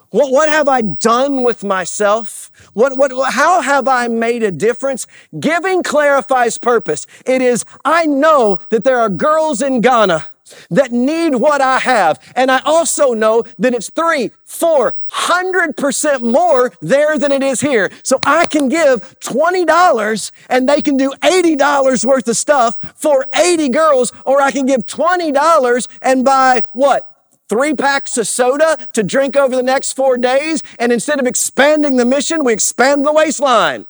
What, 0.10 0.32
what 0.32 0.48
have 0.48 0.70
I 0.70 0.82
done 0.82 1.44
with 1.44 1.64
myself? 1.64 2.50
What, 2.74 2.98
what, 2.98 3.34
how 3.34 3.62
have 3.62 3.90
I 3.90 4.08
made 4.08 4.42
a 4.42 4.52
difference? 4.52 5.06
Giving 5.38 5.84
clarifies 5.84 6.58
purpose. 6.58 7.08
It 7.26 7.42
is, 7.42 7.66
I 7.84 8.06
know 8.06 8.62
that 8.70 8.86
there 8.86 9.00
are 9.00 9.10
girls 9.10 9.62
in 9.62 9.82
Ghana 9.82 10.26
that 10.70 10.92
need 10.92 11.36
what 11.36 11.62
I 11.62 11.80
have. 11.80 12.20
And 12.36 12.52
I 12.52 12.62
also 12.66 13.14
know 13.14 13.44
that 13.60 13.74
it's 13.74 13.90
three, 13.90 14.32
four 14.46 14.96
hundred 15.10 15.78
percent 15.78 16.24
more 16.24 16.74
there 16.82 17.18
than 17.18 17.32
it 17.32 17.44
is 17.44 17.62
here. 17.62 17.92
So 18.04 18.22
I 18.26 18.46
can 18.46 18.70
give 18.70 19.20
$20 19.20 20.32
and 20.50 20.68
they 20.68 20.82
can 20.82 20.98
do 20.98 21.12
$80 21.22 22.06
worth 22.06 22.28
of 22.28 22.38
stuff 22.38 22.94
for 22.96 23.26
80 23.36 23.70
girls, 23.70 24.12
or 24.26 24.42
I 24.42 24.52
can 24.52 24.66
give 24.66 24.86
$20 24.86 25.88
and 26.02 26.26
buy 26.26 26.64
what? 26.74 27.10
Three 27.50 27.76
packs 27.76 28.18
of 28.18 28.28
soda 28.28 28.78
to 28.94 29.04
drink 29.04 29.36
over 29.36 29.56
the 29.56 29.64
next 29.64 29.94
four 29.94 30.18
days. 30.18 30.64
And 30.80 30.92
instead 30.92 31.20
of 31.20 31.28
expanding 31.28 31.98
the 31.98 32.06
mission, 32.06 32.44
we 32.44 32.54
expand 32.54 33.06
the 33.06 33.14
waistline. 33.14 33.86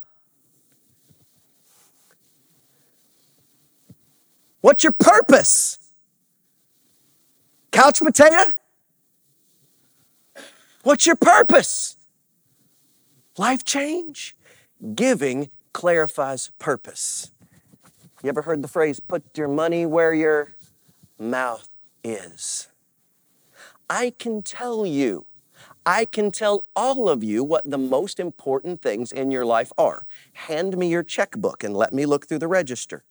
What's 4.61 4.83
your 4.83 4.93
purpose? 4.93 5.77
Couch 7.73 8.01
potato? 8.01 8.51
What's 10.83 11.07
your 11.07 11.15
purpose? 11.15 11.97
Life 13.35 13.65
change? 13.65 14.37
Giving 14.93 15.49
clarifies 15.73 16.51
purpose. 16.59 17.31
You 18.21 18.29
ever 18.29 18.43
heard 18.43 18.61
the 18.61 18.67
phrase, 18.67 18.99
put 18.99 19.23
your 19.35 19.47
money 19.47 19.87
where 19.87 20.13
your 20.13 20.53
mouth 21.17 21.67
is? 22.03 22.67
I 23.89 24.13
can 24.19 24.43
tell 24.43 24.85
you, 24.85 25.25
I 25.83 26.05
can 26.05 26.29
tell 26.29 26.67
all 26.75 27.09
of 27.09 27.23
you 27.23 27.43
what 27.43 27.67
the 27.69 27.79
most 27.79 28.19
important 28.19 28.83
things 28.83 29.11
in 29.11 29.31
your 29.31 29.45
life 29.45 29.73
are. 29.79 30.05
Hand 30.33 30.77
me 30.77 30.89
your 30.89 31.03
checkbook 31.03 31.63
and 31.63 31.75
let 31.75 31.91
me 31.91 32.05
look 32.05 32.27
through 32.27 32.39
the 32.39 32.47
register. 32.47 33.03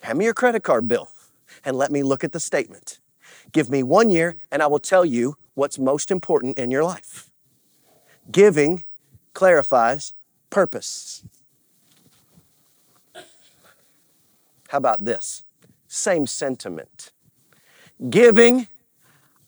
Hand 0.00 0.18
me 0.18 0.24
your 0.24 0.34
credit 0.34 0.62
card 0.62 0.88
bill 0.88 1.10
and 1.64 1.76
let 1.76 1.90
me 1.90 2.02
look 2.02 2.24
at 2.24 2.32
the 2.32 2.40
statement. 2.40 2.98
Give 3.52 3.70
me 3.70 3.82
one 3.82 4.10
year 4.10 4.36
and 4.50 4.62
I 4.62 4.66
will 4.66 4.78
tell 4.78 5.04
you 5.04 5.36
what's 5.54 5.78
most 5.78 6.10
important 6.10 6.58
in 6.58 6.70
your 6.70 6.84
life. 6.84 7.30
Giving 8.30 8.84
clarifies 9.34 10.14
purpose. 10.50 11.24
How 14.68 14.78
about 14.78 15.04
this? 15.04 15.44
Same 15.86 16.26
sentiment. 16.26 17.10
Giving 18.08 18.68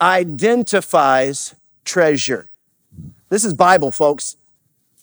identifies 0.01 1.55
treasure. 1.85 2.51
This 3.31 3.45
is 3.45 3.55
Bible, 3.55 3.91
folks. 3.91 4.37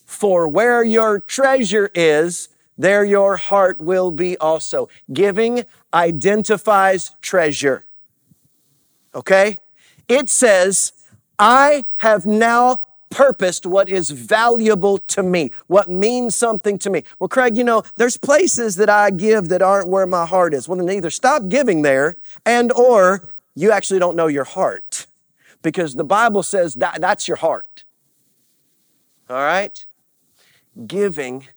For 0.05 0.47
where 0.47 0.83
your 0.83 1.19
treasure 1.19 1.89
is, 1.95 2.49
there 2.77 3.03
your 3.03 3.37
heart 3.37 3.79
will 3.79 4.11
be 4.11 4.37
also. 4.37 4.89
Giving 5.11 5.65
identifies 5.93 7.11
treasure. 7.21 7.85
Okay? 9.13 9.59
It 10.07 10.29
says, 10.29 10.93
I 11.37 11.85
have 11.97 12.25
now 12.25 12.83
purposed 13.09 13.65
what 13.65 13.89
is 13.89 14.09
valuable 14.09 14.97
to 14.97 15.21
me, 15.21 15.51
what 15.67 15.89
means 15.89 16.35
something 16.35 16.79
to 16.79 16.89
me. 16.89 17.03
Well, 17.19 17.27
Craig, 17.27 17.57
you 17.57 17.63
know, 17.63 17.83
there's 17.97 18.17
places 18.17 18.77
that 18.77 18.89
I 18.89 19.11
give 19.11 19.49
that 19.49 19.61
aren't 19.61 19.89
where 19.89 20.07
my 20.07 20.25
heart 20.25 20.53
is. 20.53 20.67
Well, 20.67 20.77
then 20.77 20.89
either 20.89 21.09
stop 21.09 21.49
giving 21.49 21.81
there 21.83 22.15
and 22.45 22.71
or 22.71 23.29
you 23.53 23.71
actually 23.71 23.99
don't 23.99 24.15
know 24.15 24.27
your 24.27 24.45
heart 24.45 25.05
because 25.61 25.95
the 25.95 26.03
Bible 26.03 26.41
says 26.41 26.75
that 26.75 27.01
that's 27.01 27.27
your 27.27 27.37
heart. 27.37 27.83
All 29.29 29.35
right? 29.35 29.85
Giving 30.87 31.47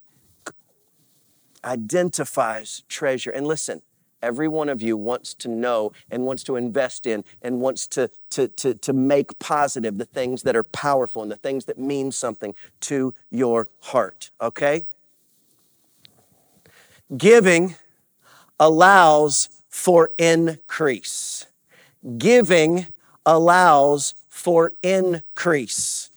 identifies 1.64 2.82
treasure. 2.88 3.30
And 3.30 3.46
listen, 3.46 3.82
every 4.22 4.48
one 4.48 4.68
of 4.68 4.80
you 4.80 4.96
wants 4.96 5.34
to 5.34 5.48
know 5.48 5.92
and 6.10 6.24
wants 6.24 6.42
to 6.44 6.56
invest 6.56 7.06
in 7.06 7.24
and 7.42 7.60
wants 7.60 7.86
to, 7.88 8.10
to, 8.30 8.48
to, 8.48 8.74
to 8.74 8.92
make 8.92 9.38
positive 9.38 9.98
the 9.98 10.04
things 10.04 10.42
that 10.42 10.56
are 10.56 10.62
powerful 10.62 11.22
and 11.22 11.30
the 11.30 11.36
things 11.36 11.66
that 11.66 11.78
mean 11.78 12.10
something 12.10 12.54
to 12.80 13.14
your 13.30 13.68
heart, 13.80 14.30
okay? 14.40 14.84
Giving 17.16 17.74
allows 18.58 19.48
for 19.68 20.12
increase. 20.18 21.46
Giving 22.18 22.86
allows 23.26 24.14
for 24.28 24.72
increase. 24.82 26.10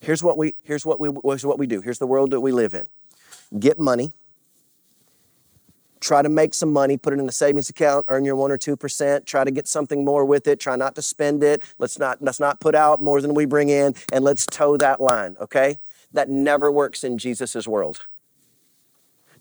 Here's 0.00 0.22
what 0.22 0.38
we 0.38 0.54
here's 0.62 0.86
what 0.86 1.00
we 1.00 1.10
here's 1.24 1.44
what 1.44 1.58
we 1.58 1.66
do. 1.66 1.80
Here's 1.80 1.98
the 1.98 2.06
world 2.06 2.30
that 2.30 2.40
we 2.40 2.52
live 2.52 2.74
in. 2.74 2.86
Get 3.58 3.78
money, 3.78 4.12
try 6.00 6.22
to 6.22 6.28
make 6.28 6.54
some 6.54 6.72
money, 6.72 6.96
put 6.96 7.12
it 7.12 7.18
in 7.18 7.28
a 7.28 7.32
savings 7.32 7.68
account, 7.68 8.06
earn 8.08 8.24
your 8.24 8.36
one 8.36 8.50
or 8.50 8.58
two 8.58 8.76
percent, 8.76 9.26
try 9.26 9.44
to 9.44 9.50
get 9.50 9.66
something 9.66 10.04
more 10.04 10.24
with 10.24 10.46
it, 10.46 10.60
try 10.60 10.76
not 10.76 10.94
to 10.94 11.02
spend 11.02 11.42
it. 11.42 11.62
Let's 11.78 11.98
not 11.98 12.22
let's 12.22 12.40
not 12.40 12.60
put 12.60 12.74
out 12.74 13.02
more 13.02 13.20
than 13.20 13.34
we 13.34 13.44
bring 13.44 13.68
in, 13.68 13.94
and 14.12 14.24
let's 14.24 14.46
toe 14.46 14.76
that 14.76 15.00
line, 15.00 15.36
okay? 15.40 15.78
That 16.12 16.28
never 16.28 16.70
works 16.70 17.04
in 17.04 17.18
Jesus' 17.18 17.66
world. 17.66 18.06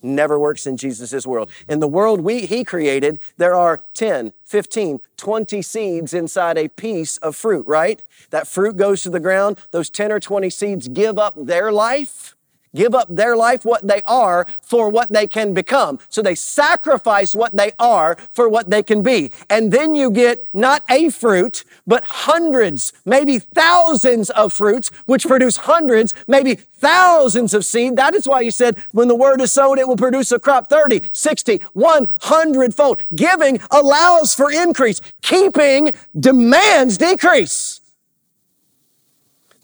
Never 0.02 0.38
works 0.38 0.68
in 0.68 0.78
Jesus' 0.78 1.26
world. 1.26 1.50
In 1.68 1.80
the 1.80 1.88
world 1.88 2.22
we, 2.22 2.46
he 2.46 2.64
created, 2.64 3.20
there 3.38 3.56
are 3.56 3.84
10, 3.94 4.34
15, 4.44 5.00
20 5.18 5.62
seeds 5.62 6.14
inside 6.14 6.58
a 6.58 6.68
piece 6.68 7.18
of 7.18 7.36
fruit, 7.36 7.66
right? 7.66 8.04
That 8.30 8.48
fruit 8.48 8.78
goes 8.78 9.02
to 9.04 9.10
the 9.10 9.20
ground. 9.20 9.58
Those 9.72 9.90
10 9.90 10.12
or 10.12 10.20
20 10.20 10.50
seeds 10.50 10.88
give 10.90 11.18
up 11.18 11.34
their 11.36 11.72
life 11.72 12.35
give 12.76 12.94
up 12.94 13.08
their 13.10 13.36
life, 13.36 13.66
what 13.66 13.88
they 13.88 14.02
are, 14.06 14.46
for 14.62 14.90
what 14.90 15.12
they 15.12 15.28
can 15.28 15.54
become. 15.54 16.00
So 16.10 16.22
they 16.22 16.36
sacrifice 16.36 17.34
what 17.34 17.56
they 17.56 17.72
are 17.80 18.16
for 18.32 18.48
what 18.50 18.70
they 18.70 18.84
can 18.84 19.02
be. 19.02 19.32
And 19.50 19.72
then 19.72 19.96
you 19.96 20.12
get 20.12 20.46
not 20.54 20.84
a 20.90 21.10
fruit, 21.10 21.64
but 21.88 22.04
hundreds, 22.06 22.94
maybe 23.06 23.40
thousands 23.40 24.30
of 24.32 24.54
fruits, 24.54 24.90
which 25.06 25.26
produce 25.26 25.58
hundreds, 25.58 26.14
maybe 26.28 26.56
thousands 26.56 27.54
of 27.54 27.66
seed. 27.66 27.96
That 27.96 28.14
is 28.14 28.28
why 28.28 28.44
he 28.44 28.52
said, 28.52 28.78
when 28.92 29.08
the 29.08 29.16
word 29.16 29.42
is 29.42 29.52
sown, 29.54 29.80
it 29.80 29.88
will 29.88 29.96
produce 29.96 30.32
a 30.32 30.40
crop 30.40 30.68
30, 30.68 31.02
60, 31.12 31.62
100 31.74 32.76
fold. 32.76 33.02
Giving 33.16 33.60
allows 33.72 34.36
for 34.36 34.52
increase. 34.52 35.02
Keeping 35.22 35.94
demands 36.20 36.98
decrease. 36.98 37.82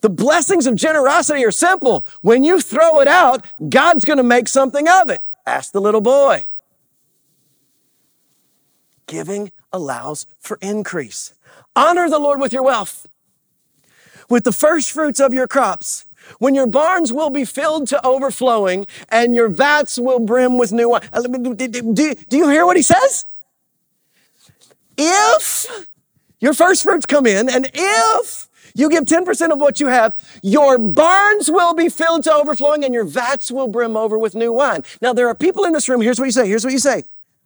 The 0.02 0.10
blessings 0.10 0.68
of 0.68 0.76
generosity 0.76 1.46
are 1.46 1.52
simple. 1.52 2.06
When 2.22 2.44
you 2.44 2.60
throw 2.60 3.00
it 3.00 3.08
out, 3.08 3.46
God's 3.70 4.04
going 4.04 4.18
to 4.18 4.24
make 4.24 4.48
something 4.48 4.88
of 4.88 5.10
it. 5.10 5.22
Ask 5.46 5.72
the 5.72 5.82
little 5.82 6.02
boy. 6.02 6.46
Giving 9.08 9.52
allows 9.72 10.26
for 10.40 10.58
increase. 10.62 11.34
Honor 11.76 12.10
the 12.10 12.20
Lord 12.20 12.40
with 12.40 12.52
your 12.52 12.64
wealth, 12.64 13.08
with 14.30 14.44
the 14.44 14.52
first 14.52 14.92
fruits 14.92 15.20
of 15.20 15.34
your 15.34 15.48
crops. 15.48 16.06
When 16.38 16.56
your 16.56 16.68
barns 16.68 17.12
will 17.12 17.30
be 17.30 17.46
filled 17.46 17.88
to 17.90 18.06
overflowing 18.06 18.86
and 19.10 19.36
your 19.36 19.50
vats 19.50 19.98
will 19.98 20.20
brim 20.20 20.58
with 20.58 20.72
new 20.72 20.90
wine. 20.90 21.02
Do, 21.12 22.14
do 22.14 22.38
you 22.38 22.48
hear 22.48 22.66
what 22.66 22.78
he 22.78 22.84
says? 22.84 23.26
If 24.98 25.88
your 26.40 26.54
first 26.54 26.84
fruits 26.84 27.06
come 27.06 27.26
in 27.26 27.50
and 27.50 27.70
if 27.74 28.48
you 28.76 28.90
give 28.90 29.06
10% 29.06 29.52
of 29.52 29.60
what 29.60 29.80
you 29.80 29.88
have, 29.88 30.16
your 30.42 30.78
barns 30.78 31.50
will 31.50 31.74
be 31.74 31.90
filled 31.90 32.24
to 32.24 32.34
overflowing 32.34 32.84
and 32.84 32.94
your 32.94 33.04
vats 33.04 33.52
will 33.52 33.68
brim 33.68 33.96
over 33.96 34.18
with 34.18 34.36
new 34.36 34.54
wine. 34.54 34.84
Now, 35.02 35.14
there 35.14 35.28
are 35.28 35.36
people 35.36 35.64
in 35.64 35.74
this 35.74 35.90
room, 35.90 36.02
here's 36.02 36.20
what 36.20 36.26
you 36.26 36.32
say, 36.32 36.48
here's 36.48 36.64
what 36.64 36.74
you 36.74 36.80
say. 36.80 37.04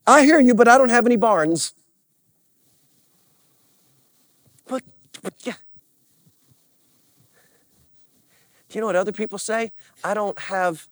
I 0.08 0.24
hear 0.24 0.40
you, 0.40 0.54
but 0.54 0.68
I 0.68 0.78
don't 0.78 0.90
have 0.90 1.06
any 1.06 1.16
barns. 1.18 1.74
But, 4.68 4.84
but 5.22 5.34
yeah. 5.44 5.54
Do 8.70 8.78
you 8.78 8.82
know 8.82 8.88
what 8.88 8.96
other 8.96 9.12
people 9.12 9.38
say? 9.38 9.72
I 10.04 10.14
don't 10.14 10.38
have 10.38 10.88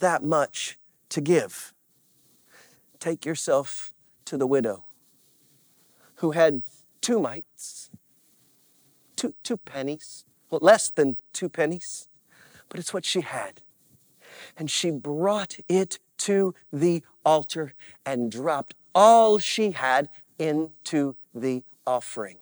that 0.00 0.22
much 0.22 0.78
to 1.08 1.20
give. 1.20 1.72
Take 3.00 3.24
yourself 3.24 3.94
to 4.26 4.36
the 4.36 4.46
widow 4.46 4.84
who 6.16 6.32
had 6.32 6.62
two 7.00 7.18
mites 7.18 7.90
two, 9.22 9.34
two 9.44 9.56
pennies, 9.56 10.24
well, 10.50 10.58
less 10.60 10.90
than 10.90 11.16
two 11.32 11.48
pennies, 11.48 12.08
but 12.68 12.80
it's 12.80 12.92
what 12.92 13.04
she 13.04 13.20
had. 13.20 13.62
And 14.56 14.68
she 14.68 14.90
brought 14.90 15.58
it 15.68 16.00
to 16.18 16.56
the 16.72 17.04
altar 17.24 17.74
and 18.04 18.32
dropped 18.32 18.74
all 18.96 19.38
she 19.38 19.70
had 19.70 20.08
into 20.40 21.14
the 21.32 21.62
offering. 21.86 22.38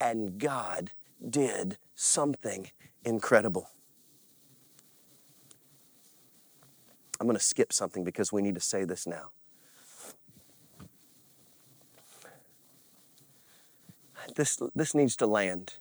And 0.00 0.38
God 0.38 0.92
did 1.28 1.76
something 1.94 2.70
incredible. 3.04 3.68
I'm 7.20 7.26
going 7.26 7.36
to 7.36 7.44
skip 7.44 7.70
something 7.70 8.02
because 8.02 8.32
we 8.32 8.40
need 8.40 8.54
to 8.54 8.62
say 8.62 8.84
this 8.84 9.06
now. 9.06 9.28
This, 14.36 14.58
this 14.74 14.94
needs 14.94 15.16
to 15.16 15.26
land. 15.26 15.74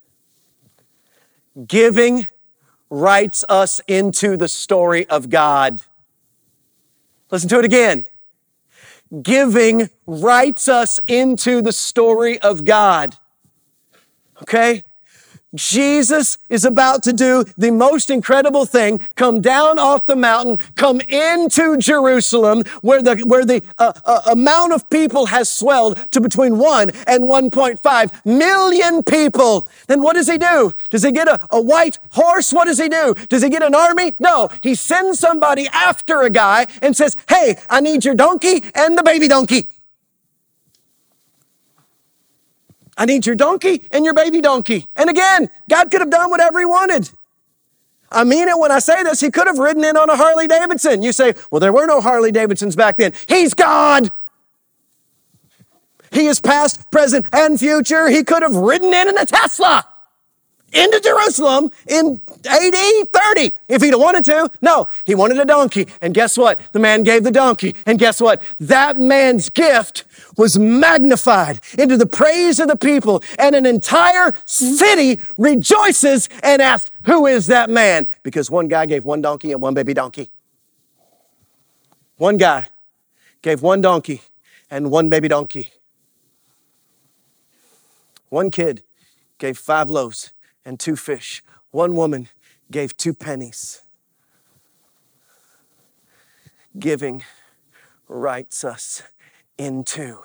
Giving 1.67 2.27
writes 2.89 3.43
us 3.49 3.81
into 3.87 4.37
the 4.37 4.47
story 4.47 5.07
of 5.07 5.29
God. 5.29 5.81
Listen 7.31 7.49
to 7.49 7.59
it 7.59 7.65
again. 7.65 8.05
Giving 9.21 9.89
writes 10.05 10.67
us 10.67 10.99
into 11.07 11.61
the 11.61 11.71
story 11.71 12.39
of 12.39 12.65
God. 12.65 13.15
Okay? 14.41 14.83
Jesus 15.55 16.37
is 16.49 16.65
about 16.65 17.03
to 17.03 17.13
do 17.13 17.45
the 17.57 17.71
most 17.71 18.09
incredible 18.09 18.65
thing, 18.65 18.99
come 19.15 19.41
down 19.41 19.77
off 19.77 20.05
the 20.05 20.15
mountain, 20.15 20.57
come 20.75 21.01
into 21.01 21.77
Jerusalem 21.77 22.63
where 22.81 23.01
the, 23.01 23.17
where 23.25 23.45
the 23.45 23.61
uh, 23.77 23.93
uh, 24.05 24.21
amount 24.31 24.73
of 24.73 24.89
people 24.89 25.27
has 25.27 25.51
swelled 25.51 26.11
to 26.11 26.21
between 26.21 26.57
1 26.57 26.91
and 27.07 27.29
1.5 27.29 28.25
million 28.25 29.03
people. 29.03 29.67
Then 29.87 30.01
what 30.01 30.13
does 30.13 30.27
he 30.27 30.37
do? 30.37 30.73
Does 30.89 31.03
he 31.03 31.11
get 31.11 31.27
a, 31.27 31.39
a 31.51 31.61
white 31.61 31.99
horse? 32.11 32.51
What 32.51 32.65
does 32.65 32.79
he 32.79 32.89
do? 32.89 33.15
Does 33.29 33.43
he 33.43 33.49
get 33.49 33.63
an 33.63 33.75
army? 33.75 34.13
No. 34.19 34.49
He 34.61 34.75
sends 34.75 35.19
somebody 35.19 35.67
after 35.67 36.21
a 36.21 36.29
guy 36.29 36.67
and 36.81 36.95
says, 36.95 37.15
hey, 37.29 37.57
I 37.69 37.81
need 37.81 38.05
your 38.05 38.15
donkey 38.15 38.63
and 38.75 38.97
the 38.97 39.03
baby 39.03 39.27
donkey. 39.27 39.67
I 42.97 43.05
need 43.05 43.25
your 43.25 43.35
donkey 43.35 43.83
and 43.91 44.05
your 44.05 44.13
baby 44.13 44.41
donkey. 44.41 44.87
And 44.95 45.09
again, 45.09 45.49
God 45.69 45.89
could 45.91 46.01
have 46.01 46.11
done 46.11 46.29
whatever 46.29 46.59
he 46.59 46.65
wanted. 46.65 47.09
I 48.11 48.23
mean 48.23 48.47
it 48.47 48.57
when 48.57 48.71
I 48.71 48.79
say 48.79 49.01
this. 49.03 49.19
He 49.19 49.31
could 49.31 49.47
have 49.47 49.57
ridden 49.57 49.83
in 49.83 49.97
on 49.97 50.09
a 50.09 50.15
Harley 50.15 50.47
Davidson. 50.47 51.01
You 51.01 51.11
say, 51.11 51.33
well, 51.49 51.59
there 51.59 51.73
were 51.73 51.87
no 51.87 51.99
Harley 51.99 52.31
Davidsons 52.31 52.75
back 52.75 52.97
then. 52.97 53.13
He's 53.27 53.53
God. 53.53 54.11
He 56.11 56.27
is 56.27 56.39
past, 56.39 56.91
present, 56.91 57.25
and 57.33 57.59
future. 57.59 58.09
He 58.09 58.23
could 58.23 58.43
have 58.43 58.55
ridden 58.55 58.93
in 58.93 59.09
in 59.09 59.17
a 59.17 59.25
Tesla 59.25 59.87
into 60.73 60.99
Jerusalem 60.99 61.71
in 61.87 62.19
AD 62.49 63.09
30 63.09 63.51
if 63.69 63.81
he'd 63.81 63.91
have 63.91 63.99
wanted 63.99 64.25
to. 64.25 64.49
No, 64.61 64.87
he 65.05 65.15
wanted 65.15 65.37
a 65.37 65.45
donkey. 65.45 65.87
And 66.01 66.13
guess 66.13 66.37
what? 66.37 66.59
The 66.73 66.79
man 66.79 67.03
gave 67.03 67.23
the 67.23 67.31
donkey. 67.31 67.75
And 67.85 67.99
guess 67.99 68.19
what? 68.19 68.41
That 68.59 68.97
man's 68.97 69.49
gift 69.49 70.03
was 70.37 70.57
magnified 70.57 71.59
into 71.77 71.95
the 71.95 72.05
praise 72.05 72.59
of 72.59 72.67
the 72.67 72.75
people, 72.75 73.23
and 73.37 73.55
an 73.55 73.65
entire 73.65 74.35
city 74.45 75.19
rejoices 75.37 76.27
and 76.41 76.61
asks, 76.61 76.89
Who 77.05 77.27
is 77.27 77.47
that 77.47 77.69
man? 77.69 78.07
Because 78.23 78.49
one 78.49 78.67
guy 78.67 78.85
gave 78.85 79.05
one 79.05 79.21
donkey 79.21 79.51
and 79.51 79.61
one 79.61 79.73
baby 79.73 79.93
donkey. 79.93 80.29
One 82.17 82.37
guy 82.37 82.67
gave 83.41 83.61
one 83.61 83.81
donkey 83.81 84.21
and 84.71 84.89
one 84.89 85.09
baby 85.09 85.27
donkey. 85.27 85.69
One 88.29 88.49
kid 88.49 88.81
gave 89.37 89.57
five 89.57 89.89
loaves 89.89 90.33
and 90.65 90.79
two 90.79 90.95
fish. 90.95 91.43
One 91.71 91.95
woman 91.95 92.29
gave 92.71 92.95
two 92.97 93.13
pennies. 93.13 93.81
Giving 96.77 97.23
writes 98.07 98.63
us 98.63 99.03
into 99.57 100.19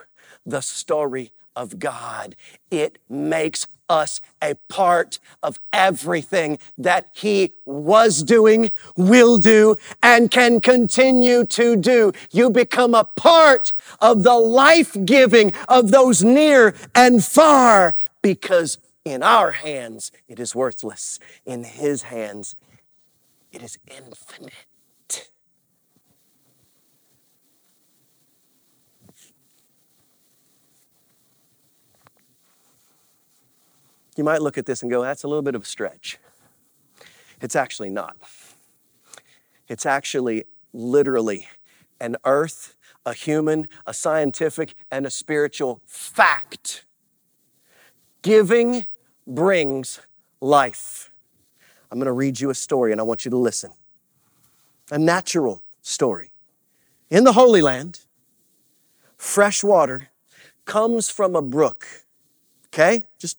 the 0.46 0.60
story 0.60 1.32
of 1.54 1.78
God. 1.78 2.36
It 2.70 2.98
makes 3.08 3.66
us 3.88 4.20
a 4.42 4.54
part 4.68 5.18
of 5.42 5.58
everything 5.72 6.58
that 6.76 7.08
He 7.12 7.54
was 7.64 8.22
doing, 8.22 8.70
will 8.96 9.38
do, 9.38 9.76
and 10.02 10.30
can 10.30 10.60
continue 10.60 11.44
to 11.46 11.76
do. 11.76 12.12
You 12.30 12.50
become 12.50 12.94
a 12.94 13.04
part 13.04 13.72
of 14.00 14.22
the 14.22 14.34
life 14.34 14.96
giving 15.04 15.52
of 15.68 15.90
those 15.90 16.22
near 16.22 16.74
and 16.94 17.24
far 17.24 17.94
because 18.22 18.78
in 19.10 19.22
our 19.22 19.52
hands 19.52 20.12
it 20.28 20.38
is 20.38 20.54
worthless. 20.54 21.18
In 21.44 21.64
His 21.64 22.02
hands 22.02 22.56
it 23.52 23.62
is 23.62 23.78
infinite. 23.86 25.30
You 34.16 34.24
might 34.24 34.42
look 34.42 34.58
at 34.58 34.66
this 34.66 34.82
and 34.82 34.90
go, 34.90 35.02
that's 35.02 35.22
a 35.22 35.28
little 35.28 35.42
bit 35.42 35.54
of 35.54 35.62
a 35.62 35.66
stretch. 35.66 36.18
It's 37.40 37.54
actually 37.54 37.90
not. 37.90 38.16
It's 39.68 39.86
actually 39.86 40.44
literally 40.72 41.46
an 42.00 42.16
earth, 42.24 42.74
a 43.06 43.14
human, 43.14 43.68
a 43.86 43.94
scientific, 43.94 44.74
and 44.90 45.06
a 45.06 45.10
spiritual 45.10 45.80
fact 45.86 46.84
Giving 48.22 48.86
brings 49.28 50.00
life. 50.40 51.10
I'm 51.90 51.98
going 51.98 52.06
to 52.06 52.12
read 52.12 52.40
you 52.40 52.50
a 52.50 52.54
story 52.54 52.92
and 52.92 53.00
I 53.00 53.04
want 53.04 53.24
you 53.24 53.30
to 53.30 53.36
listen. 53.36 53.72
A 54.90 54.98
natural 54.98 55.62
story. 55.82 56.30
In 57.10 57.24
the 57.24 57.32
Holy 57.32 57.60
Land, 57.60 58.00
fresh 59.16 59.62
water 59.62 60.08
comes 60.64 61.10
from 61.10 61.36
a 61.36 61.42
brook. 61.42 61.86
Okay? 62.66 63.04
Just 63.18 63.38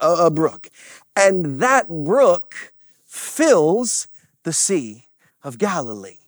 a, 0.00 0.26
a 0.26 0.30
brook. 0.30 0.68
And 1.14 1.60
that 1.60 1.88
brook 1.88 2.72
fills 3.06 4.08
the 4.42 4.52
Sea 4.52 5.06
of 5.42 5.58
Galilee. 5.58 6.21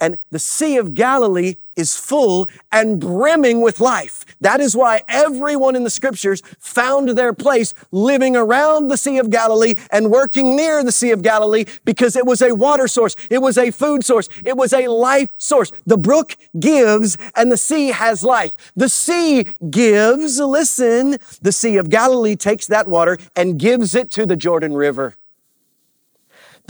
And 0.00 0.18
the 0.30 0.38
Sea 0.38 0.78
of 0.78 0.94
Galilee 0.94 1.56
is 1.76 1.96
full 1.96 2.48
and 2.72 3.00
brimming 3.00 3.60
with 3.60 3.80
life. 3.80 4.24
That 4.40 4.60
is 4.60 4.76
why 4.76 5.02
everyone 5.08 5.76
in 5.76 5.84
the 5.84 5.90
scriptures 5.90 6.42
found 6.58 7.10
their 7.10 7.32
place 7.32 7.74
living 7.90 8.36
around 8.36 8.88
the 8.88 8.96
Sea 8.96 9.18
of 9.18 9.30
Galilee 9.30 9.74
and 9.90 10.10
working 10.10 10.56
near 10.56 10.82
the 10.82 10.92
Sea 10.92 11.10
of 11.10 11.22
Galilee 11.22 11.64
because 11.84 12.16
it 12.16 12.26
was 12.26 12.42
a 12.42 12.54
water 12.54 12.88
source. 12.88 13.16
It 13.30 13.38
was 13.38 13.58
a 13.58 13.70
food 13.70 14.04
source. 14.04 14.28
It 14.44 14.56
was 14.56 14.72
a 14.72 14.88
life 14.88 15.30
source. 15.38 15.72
The 15.86 15.98
brook 15.98 16.36
gives 16.58 17.16
and 17.34 17.50
the 17.50 17.56
sea 17.56 17.88
has 17.88 18.24
life. 18.24 18.54
The 18.76 18.88
sea 18.88 19.44
gives, 19.70 20.38
listen, 20.38 21.18
the 21.42 21.52
Sea 21.52 21.76
of 21.76 21.90
Galilee 21.90 22.36
takes 22.36 22.66
that 22.66 22.88
water 22.88 23.18
and 23.36 23.58
gives 23.58 23.94
it 23.94 24.10
to 24.12 24.26
the 24.26 24.36
Jordan 24.36 24.74
River. 24.74 25.14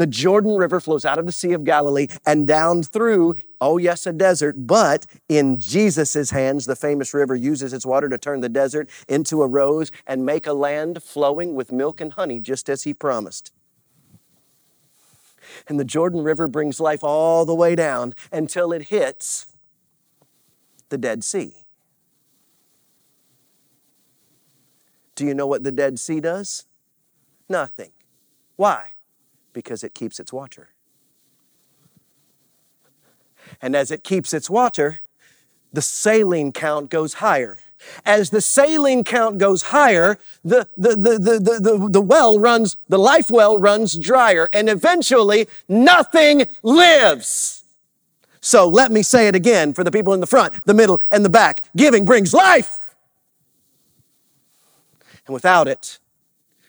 The 0.01 0.07
Jordan 0.07 0.57
River 0.57 0.81
flows 0.81 1.05
out 1.05 1.19
of 1.19 1.27
the 1.27 1.33
Sea 1.33 1.53
of 1.53 1.63
Galilee 1.63 2.07
and 2.25 2.47
down 2.47 2.83
through, 2.83 3.35
oh 3.61 3.77
yes, 3.77 4.07
a 4.07 4.15
desert, 4.15 4.55
but 4.67 5.05
in 5.29 5.59
Jesus' 5.59 6.31
hands, 6.31 6.65
the 6.65 6.75
famous 6.75 7.13
river 7.13 7.37
uses 7.37 7.75
its 7.75 7.85
water 7.85 8.09
to 8.09 8.17
turn 8.17 8.41
the 8.41 8.49
desert 8.49 8.89
into 9.09 9.43
a 9.43 9.47
rose 9.47 9.93
and 10.07 10.25
make 10.25 10.47
a 10.47 10.55
land 10.55 11.03
flowing 11.03 11.55
with 11.55 11.71
milk 11.71 12.01
and 12.01 12.15
honey, 12.15 12.41
just 12.41 12.71
as 12.71 12.85
he 12.85 12.95
promised. 12.95 13.53
And 15.69 15.79
the 15.79 15.85
Jordan 15.85 16.23
River 16.23 16.49
brings 16.49 16.81
life 16.81 17.05
all 17.05 17.45
the 17.45 17.55
way 17.55 17.75
down 17.75 18.15
until 18.33 18.73
it 18.73 18.89
hits 18.89 19.55
the 20.89 20.97
Dead 20.97 21.23
Sea. 21.23 21.53
Do 25.15 25.27
you 25.27 25.35
know 25.35 25.47
what 25.47 25.63
the 25.63 25.73
Dead 25.73 25.99
Sea 25.99 26.21
does? 26.21 26.65
Nothing. 27.51 27.91
Why? 28.57 28.93
Because 29.53 29.83
it 29.83 29.95
keeps 29.95 30.21
its 30.21 30.33
water. 30.33 30.71
And 33.61 33.75
as 33.75 33.91
it 33.91 34.05
keeps 34.05 34.33
its 34.33 34.49
water, 34.49 35.01
the 35.73 35.83
saline 35.83 36.53
count 36.53 36.91
goes 36.91 37.15
higher. 37.15 37.59
As 38.05 38.31
the 38.31 38.41
saline 38.41 39.05
count 39.05 39.39
goes 39.39 39.63
higher, 39.65 40.19
the, 40.45 40.69
the, 40.77 40.91
the, 40.91 41.19
the, 41.19 41.39
the, 41.39 41.61
the, 41.61 41.89
the 41.89 42.01
well 42.01 42.39
runs, 42.39 42.77
the 42.89 42.99
life 42.99 43.31
well 43.31 43.59
runs 43.59 43.99
drier, 43.99 44.49
and 44.53 44.69
eventually 44.69 45.49
nothing 45.69 46.47
lives. 46.63 47.65
So 48.41 48.69
let 48.69 48.91
me 48.91 49.03
say 49.03 49.29
it 49.29 49.35
again 49.35 49.73
for 49.73 49.85
the 49.85 49.91
people 49.91 50.15
in 50.15 50.21
the 50.21 50.27
front, 50.27 50.65
the 50.65 50.75
middle, 50.75 51.01
and 51.11 51.25
the 51.25 51.31
back. 51.31 51.63
Giving 51.77 52.05
brings 52.05 52.33
life. 52.33 52.95
And 55.27 55.35
without 55.35 55.69
it, 55.69 55.99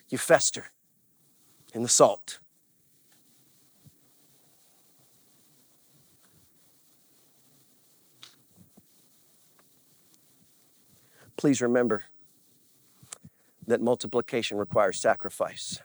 you 0.09 0.17
fester 0.17 0.71
in 1.73 1.81
the 1.81 1.89
salt. 1.89 2.39
Please 11.41 11.59
remember 11.59 12.03
that 13.65 13.81
multiplication 13.81 14.59
requires 14.59 15.01
sacrifice. 15.01 15.79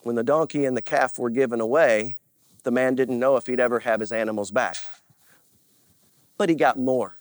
When 0.00 0.16
the 0.16 0.24
donkey 0.24 0.64
and 0.64 0.76
the 0.76 0.82
calf 0.82 1.16
were 1.16 1.30
given 1.30 1.60
away, 1.60 2.16
the 2.64 2.72
man 2.72 2.96
didn't 2.96 3.20
know 3.20 3.36
if 3.36 3.46
he'd 3.46 3.60
ever 3.60 3.78
have 3.78 4.00
his 4.00 4.10
animals 4.10 4.50
back. 4.50 4.74
But 6.36 6.48
he 6.48 6.56
got 6.56 6.76
more 6.76 7.20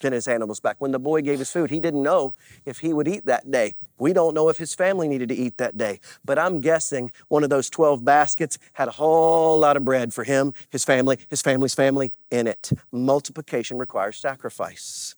than 0.00 0.14
his 0.14 0.26
animals 0.26 0.60
back. 0.60 0.76
When 0.78 0.92
the 0.92 0.98
boy 0.98 1.20
gave 1.20 1.40
his 1.40 1.50
food, 1.50 1.68
he 1.68 1.78
didn't 1.78 2.02
know 2.02 2.34
if 2.64 2.78
he 2.78 2.94
would 2.94 3.06
eat 3.06 3.26
that 3.26 3.50
day. 3.50 3.74
We 3.98 4.14
don't 4.14 4.32
know 4.32 4.48
if 4.48 4.56
his 4.56 4.74
family 4.74 5.08
needed 5.08 5.28
to 5.28 5.34
eat 5.34 5.58
that 5.58 5.76
day. 5.76 6.00
But 6.24 6.38
I'm 6.38 6.62
guessing 6.62 7.12
one 7.28 7.44
of 7.44 7.50
those 7.50 7.68
12 7.68 8.02
baskets 8.02 8.58
had 8.72 8.88
a 8.88 8.92
whole 8.92 9.58
lot 9.58 9.76
of 9.76 9.84
bread 9.84 10.14
for 10.14 10.24
him, 10.24 10.54
his 10.70 10.86
family, 10.86 11.18
his 11.28 11.42
family's 11.42 11.74
family 11.74 12.14
in 12.30 12.46
it. 12.46 12.72
Multiplication 12.90 13.76
requires 13.76 14.16
sacrifice. 14.16 15.16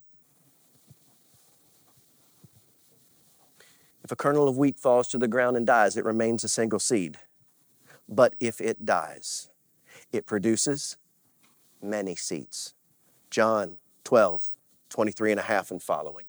If 4.05 4.12
a 4.12 4.17
kernel 4.17 4.47
of 4.47 4.59
wheat 4.59 4.79
falls 4.79 5.09
to 5.09 5.19
the 5.19 5.27
ground 5.27 5.57
and 5.57 5.67
dies, 5.67 5.97
it 5.97 6.05
remains 6.05 6.45
a 6.45 6.49
single 6.49 6.79
seed. 6.79 7.17
But 8.07 8.35
if 8.38 8.61
it 8.61 8.85
dies, 8.85 9.49
it 10.12 10.27
produces 10.27 10.99
many 11.83 12.14
seeds. 12.14 12.75
John 13.31 13.79
12, 14.05 14.49
23 14.90 15.31
and 15.31 15.40
a 15.40 15.45
half 15.45 15.71
and 15.71 15.83
following. 15.83 16.27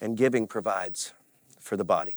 And 0.00 0.16
giving 0.16 0.46
provides 0.46 1.12
for 1.60 1.76
the 1.76 1.84
body. 1.84 2.16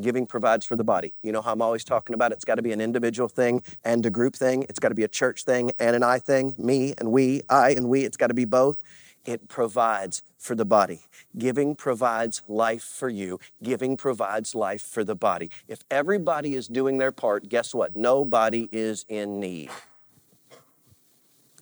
Giving 0.00 0.26
provides 0.26 0.64
for 0.64 0.76
the 0.76 0.84
body. 0.84 1.14
You 1.22 1.32
know 1.32 1.42
how 1.42 1.52
I'm 1.52 1.62
always 1.62 1.84
talking 1.84 2.14
about 2.14 2.32
it? 2.32 2.36
it's 2.36 2.44
got 2.44 2.54
to 2.54 2.62
be 2.62 2.72
an 2.72 2.80
individual 2.80 3.28
thing 3.28 3.62
and 3.84 4.04
a 4.06 4.10
group 4.10 4.34
thing. 4.34 4.64
It's 4.68 4.78
got 4.78 4.88
to 4.88 4.94
be 4.94 5.04
a 5.04 5.08
church 5.08 5.44
thing 5.44 5.72
and 5.78 5.94
an 5.94 6.02
I 6.02 6.18
thing, 6.18 6.54
me 6.58 6.94
and 6.98 7.12
we, 7.12 7.42
I 7.48 7.70
and 7.70 7.88
we. 7.88 8.04
It's 8.04 8.16
got 8.16 8.28
to 8.28 8.34
be 8.34 8.44
both. 8.44 8.82
It 9.24 9.48
provides 9.48 10.22
for 10.36 10.54
the 10.54 10.64
body. 10.64 11.02
Giving 11.38 11.76
provides 11.76 12.42
life 12.48 12.82
for 12.82 13.08
you. 13.08 13.38
Giving 13.62 13.96
provides 13.96 14.54
life 14.54 14.82
for 14.82 15.04
the 15.04 15.14
body. 15.14 15.50
If 15.68 15.84
everybody 15.90 16.54
is 16.54 16.66
doing 16.66 16.98
their 16.98 17.12
part, 17.12 17.48
guess 17.48 17.74
what? 17.74 17.94
Nobody 17.94 18.68
is 18.72 19.04
in 19.08 19.38
need. 19.38 19.70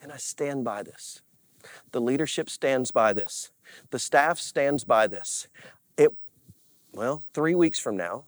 And 0.03 0.11
I 0.11 0.17
stand 0.17 0.65
by 0.65 0.83
this. 0.83 1.21
The 1.93 2.01
leadership 2.01 2.49
stands 2.49 2.91
by 2.91 3.13
this. 3.13 3.51
The 3.91 3.99
staff 3.99 4.39
stands 4.39 4.85
by 4.85 5.07
this. 5.07 5.49
It 5.99 6.15
well, 6.93 7.23
three 7.33 7.55
weeks 7.55 7.79
from 7.79 7.97
now, 7.97 8.25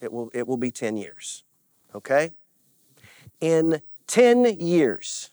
it 0.00 0.12
will, 0.12 0.30
it 0.34 0.46
will 0.46 0.56
be 0.56 0.70
10 0.70 0.96
years. 0.96 1.44
Okay? 1.94 2.30
In 3.40 3.80
10 4.06 4.60
years, 4.60 5.30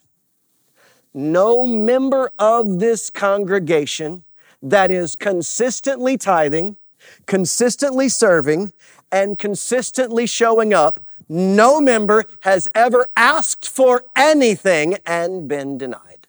no 1.12 1.66
member 1.66 2.32
of 2.38 2.80
this 2.80 3.10
congregation 3.10 4.24
that 4.62 4.90
is 4.90 5.14
consistently 5.14 6.16
tithing, 6.16 6.76
consistently 7.26 8.08
serving, 8.08 8.72
and 9.12 9.38
consistently 9.38 10.26
showing 10.26 10.74
up, 10.74 11.00
no 11.28 11.80
member 11.80 12.24
has 12.40 12.68
ever 12.74 13.06
asked 13.16 13.68
for 13.68 14.04
anything 14.16 14.96
and 15.06 15.48
been 15.48 15.78
denied. 15.78 16.26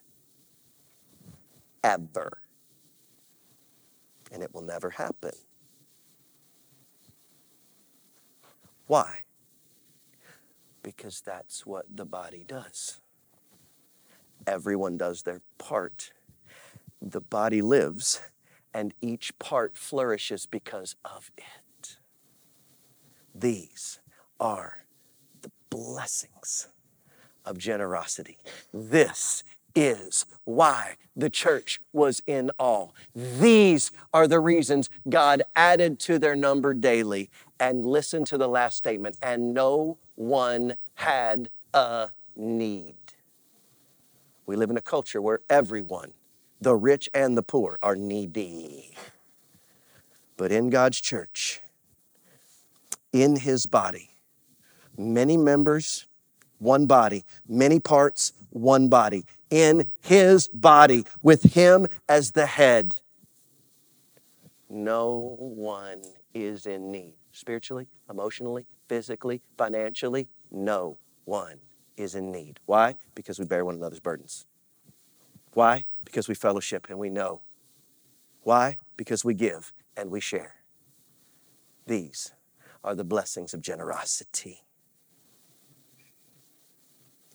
Ever. 1.83 2.41
And 4.31 4.43
it 4.43 4.53
will 4.53 4.61
never 4.61 4.91
happen. 4.91 5.31
Why? 8.87 9.19
Because 10.83 11.21
that's 11.21 11.65
what 11.65 11.85
the 11.95 12.05
body 12.05 12.43
does. 12.47 12.99
Everyone 14.45 14.97
does 14.97 15.23
their 15.23 15.41
part. 15.57 16.11
The 17.01 17.21
body 17.21 17.61
lives, 17.61 18.21
and 18.73 18.93
each 19.01 19.37
part 19.39 19.77
flourishes 19.77 20.45
because 20.45 20.95
of 21.03 21.31
it. 21.37 21.97
These 23.33 23.99
are 24.39 24.85
the 25.41 25.51
blessings 25.69 26.67
of 27.43 27.57
generosity. 27.57 28.37
This 28.73 29.43
is 29.75 30.25
why 30.45 30.95
the 31.15 31.29
church 31.29 31.79
was 31.91 32.21
in 32.25 32.49
awe. 32.57 32.89
These 33.13 33.91
are 34.13 34.27
the 34.27 34.39
reasons 34.39 34.89
God 35.07 35.43
added 35.55 35.99
to 35.99 36.17
their 36.17 36.35
number 36.35 36.73
daily. 36.73 37.29
And 37.59 37.85
listen 37.85 38.25
to 38.25 38.37
the 38.37 38.47
last 38.47 38.77
statement 38.77 39.17
and 39.21 39.53
no 39.53 39.97
one 40.15 40.75
had 40.95 41.49
a 41.73 42.09
need. 42.35 42.95
We 44.45 44.55
live 44.55 44.69
in 44.69 44.77
a 44.77 44.81
culture 44.81 45.21
where 45.21 45.39
everyone, 45.49 46.13
the 46.61 46.75
rich 46.75 47.09
and 47.13 47.37
the 47.37 47.43
poor, 47.43 47.79
are 47.81 47.95
needy. 47.95 48.95
But 50.37 50.51
in 50.51 50.69
God's 50.69 50.99
church, 50.99 51.61
in 53.13 53.37
His 53.37 53.65
body, 53.65 54.11
many 54.97 55.37
members, 55.37 56.05
one 56.59 56.85
body, 56.85 57.23
many 57.47 57.79
parts, 57.79 58.33
one 58.49 58.89
body 58.89 59.25
in 59.49 59.89
his 60.01 60.47
body 60.47 61.05
with 61.21 61.53
him 61.53 61.87
as 62.09 62.31
the 62.31 62.45
head. 62.45 62.97
No 64.69 65.35
one 65.39 66.01
is 66.35 66.67
in 66.67 66.91
need. 66.91 67.15
Spiritually, 67.31 67.87
emotionally, 68.09 68.67
physically, 68.87 69.41
financially, 69.57 70.27
no 70.51 70.99
one 71.23 71.59
is 71.97 72.13
in 72.13 72.31
need. 72.31 72.59
Why? 72.65 72.97
Because 73.15 73.39
we 73.39 73.45
bear 73.45 73.65
one 73.65 73.75
another's 73.75 74.01
burdens. 74.01 74.45
Why? 75.53 75.85
Because 76.03 76.27
we 76.27 76.35
fellowship 76.35 76.87
and 76.89 76.99
we 76.99 77.09
know. 77.09 77.41
Why? 78.43 78.77
Because 78.97 79.23
we 79.25 79.33
give 79.33 79.73
and 79.97 80.11
we 80.11 80.19
share. 80.19 80.55
These 81.87 82.33
are 82.83 82.95
the 82.95 83.05
blessings 83.05 83.53
of 83.53 83.61
generosity. 83.61 84.65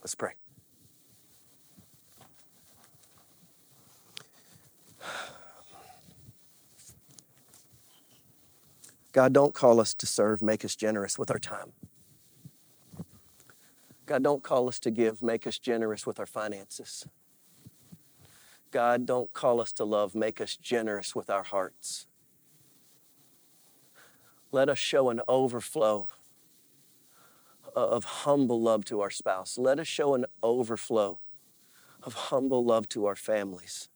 Let's 0.02 0.14
pray. 0.14 0.32
God, 9.12 9.32
don't 9.32 9.54
call 9.54 9.80
us 9.80 9.92
to 9.94 10.06
serve, 10.06 10.42
make 10.42 10.64
us 10.64 10.76
generous 10.76 11.18
with 11.18 11.30
our 11.30 11.38
time. 11.38 11.72
God, 14.06 14.22
don't 14.22 14.42
call 14.42 14.68
us 14.68 14.78
to 14.80 14.90
give, 14.90 15.22
make 15.22 15.46
us 15.46 15.58
generous 15.58 16.06
with 16.06 16.18
our 16.18 16.26
finances. 16.26 17.06
God, 18.70 19.06
don't 19.06 19.32
call 19.32 19.60
us 19.60 19.72
to 19.72 19.84
love, 19.84 20.14
make 20.14 20.40
us 20.40 20.56
generous 20.56 21.14
with 21.14 21.28
our 21.28 21.42
hearts. 21.42 22.06
Let 24.52 24.68
us 24.68 24.78
show 24.78 25.10
an 25.10 25.20
overflow 25.28 26.08
of 27.74 28.04
humble 28.04 28.60
love 28.60 28.84
to 28.86 29.00
our 29.00 29.10
spouse. 29.10 29.58
Let 29.58 29.78
us 29.78 29.86
show 29.86 30.14
an 30.14 30.26
overflow 30.42 31.18
of 32.02 32.14
humble 32.14 32.64
love 32.64 32.88
to 32.90 33.06
our 33.06 33.16
families. 33.16 33.88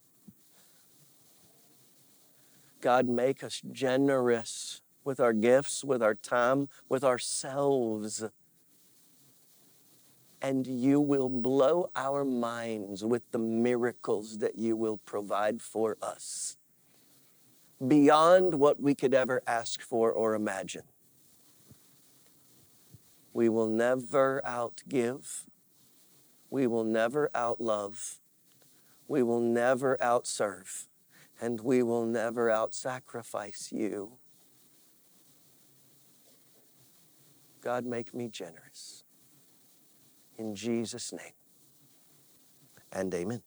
God, 2.80 3.08
make 3.08 3.42
us 3.42 3.62
generous 3.72 4.82
with 5.04 5.20
our 5.20 5.32
gifts, 5.32 5.84
with 5.84 6.02
our 6.02 6.14
time, 6.14 6.68
with 6.88 7.04
ourselves. 7.04 8.24
And 10.42 10.66
you 10.66 11.00
will 11.00 11.28
blow 11.28 11.90
our 11.94 12.24
minds 12.24 13.04
with 13.04 13.22
the 13.30 13.38
miracles 13.38 14.38
that 14.38 14.58
you 14.58 14.76
will 14.76 14.98
provide 14.98 15.62
for 15.62 15.96
us 16.02 16.56
beyond 17.86 18.54
what 18.54 18.80
we 18.80 18.94
could 18.94 19.14
ever 19.14 19.42
ask 19.46 19.80
for 19.80 20.12
or 20.12 20.34
imagine. 20.34 20.82
We 23.32 23.48
will 23.48 23.68
never 23.68 24.40
outgive. 24.46 25.44
We 26.50 26.66
will 26.66 26.84
never 26.84 27.30
outlove. 27.34 28.18
We 29.08 29.22
will 29.22 29.40
never 29.40 29.96
outserve. 30.00 30.86
And 31.40 31.60
we 31.60 31.82
will 31.82 32.06
never 32.06 32.48
outsacrifice 32.48 33.72
you. 33.72 34.18
God, 37.64 37.86
make 37.86 38.14
me 38.14 38.28
generous. 38.28 39.04
In 40.36 40.54
Jesus' 40.54 41.12
name. 41.14 41.32
And 42.92 43.12
amen. 43.14 43.42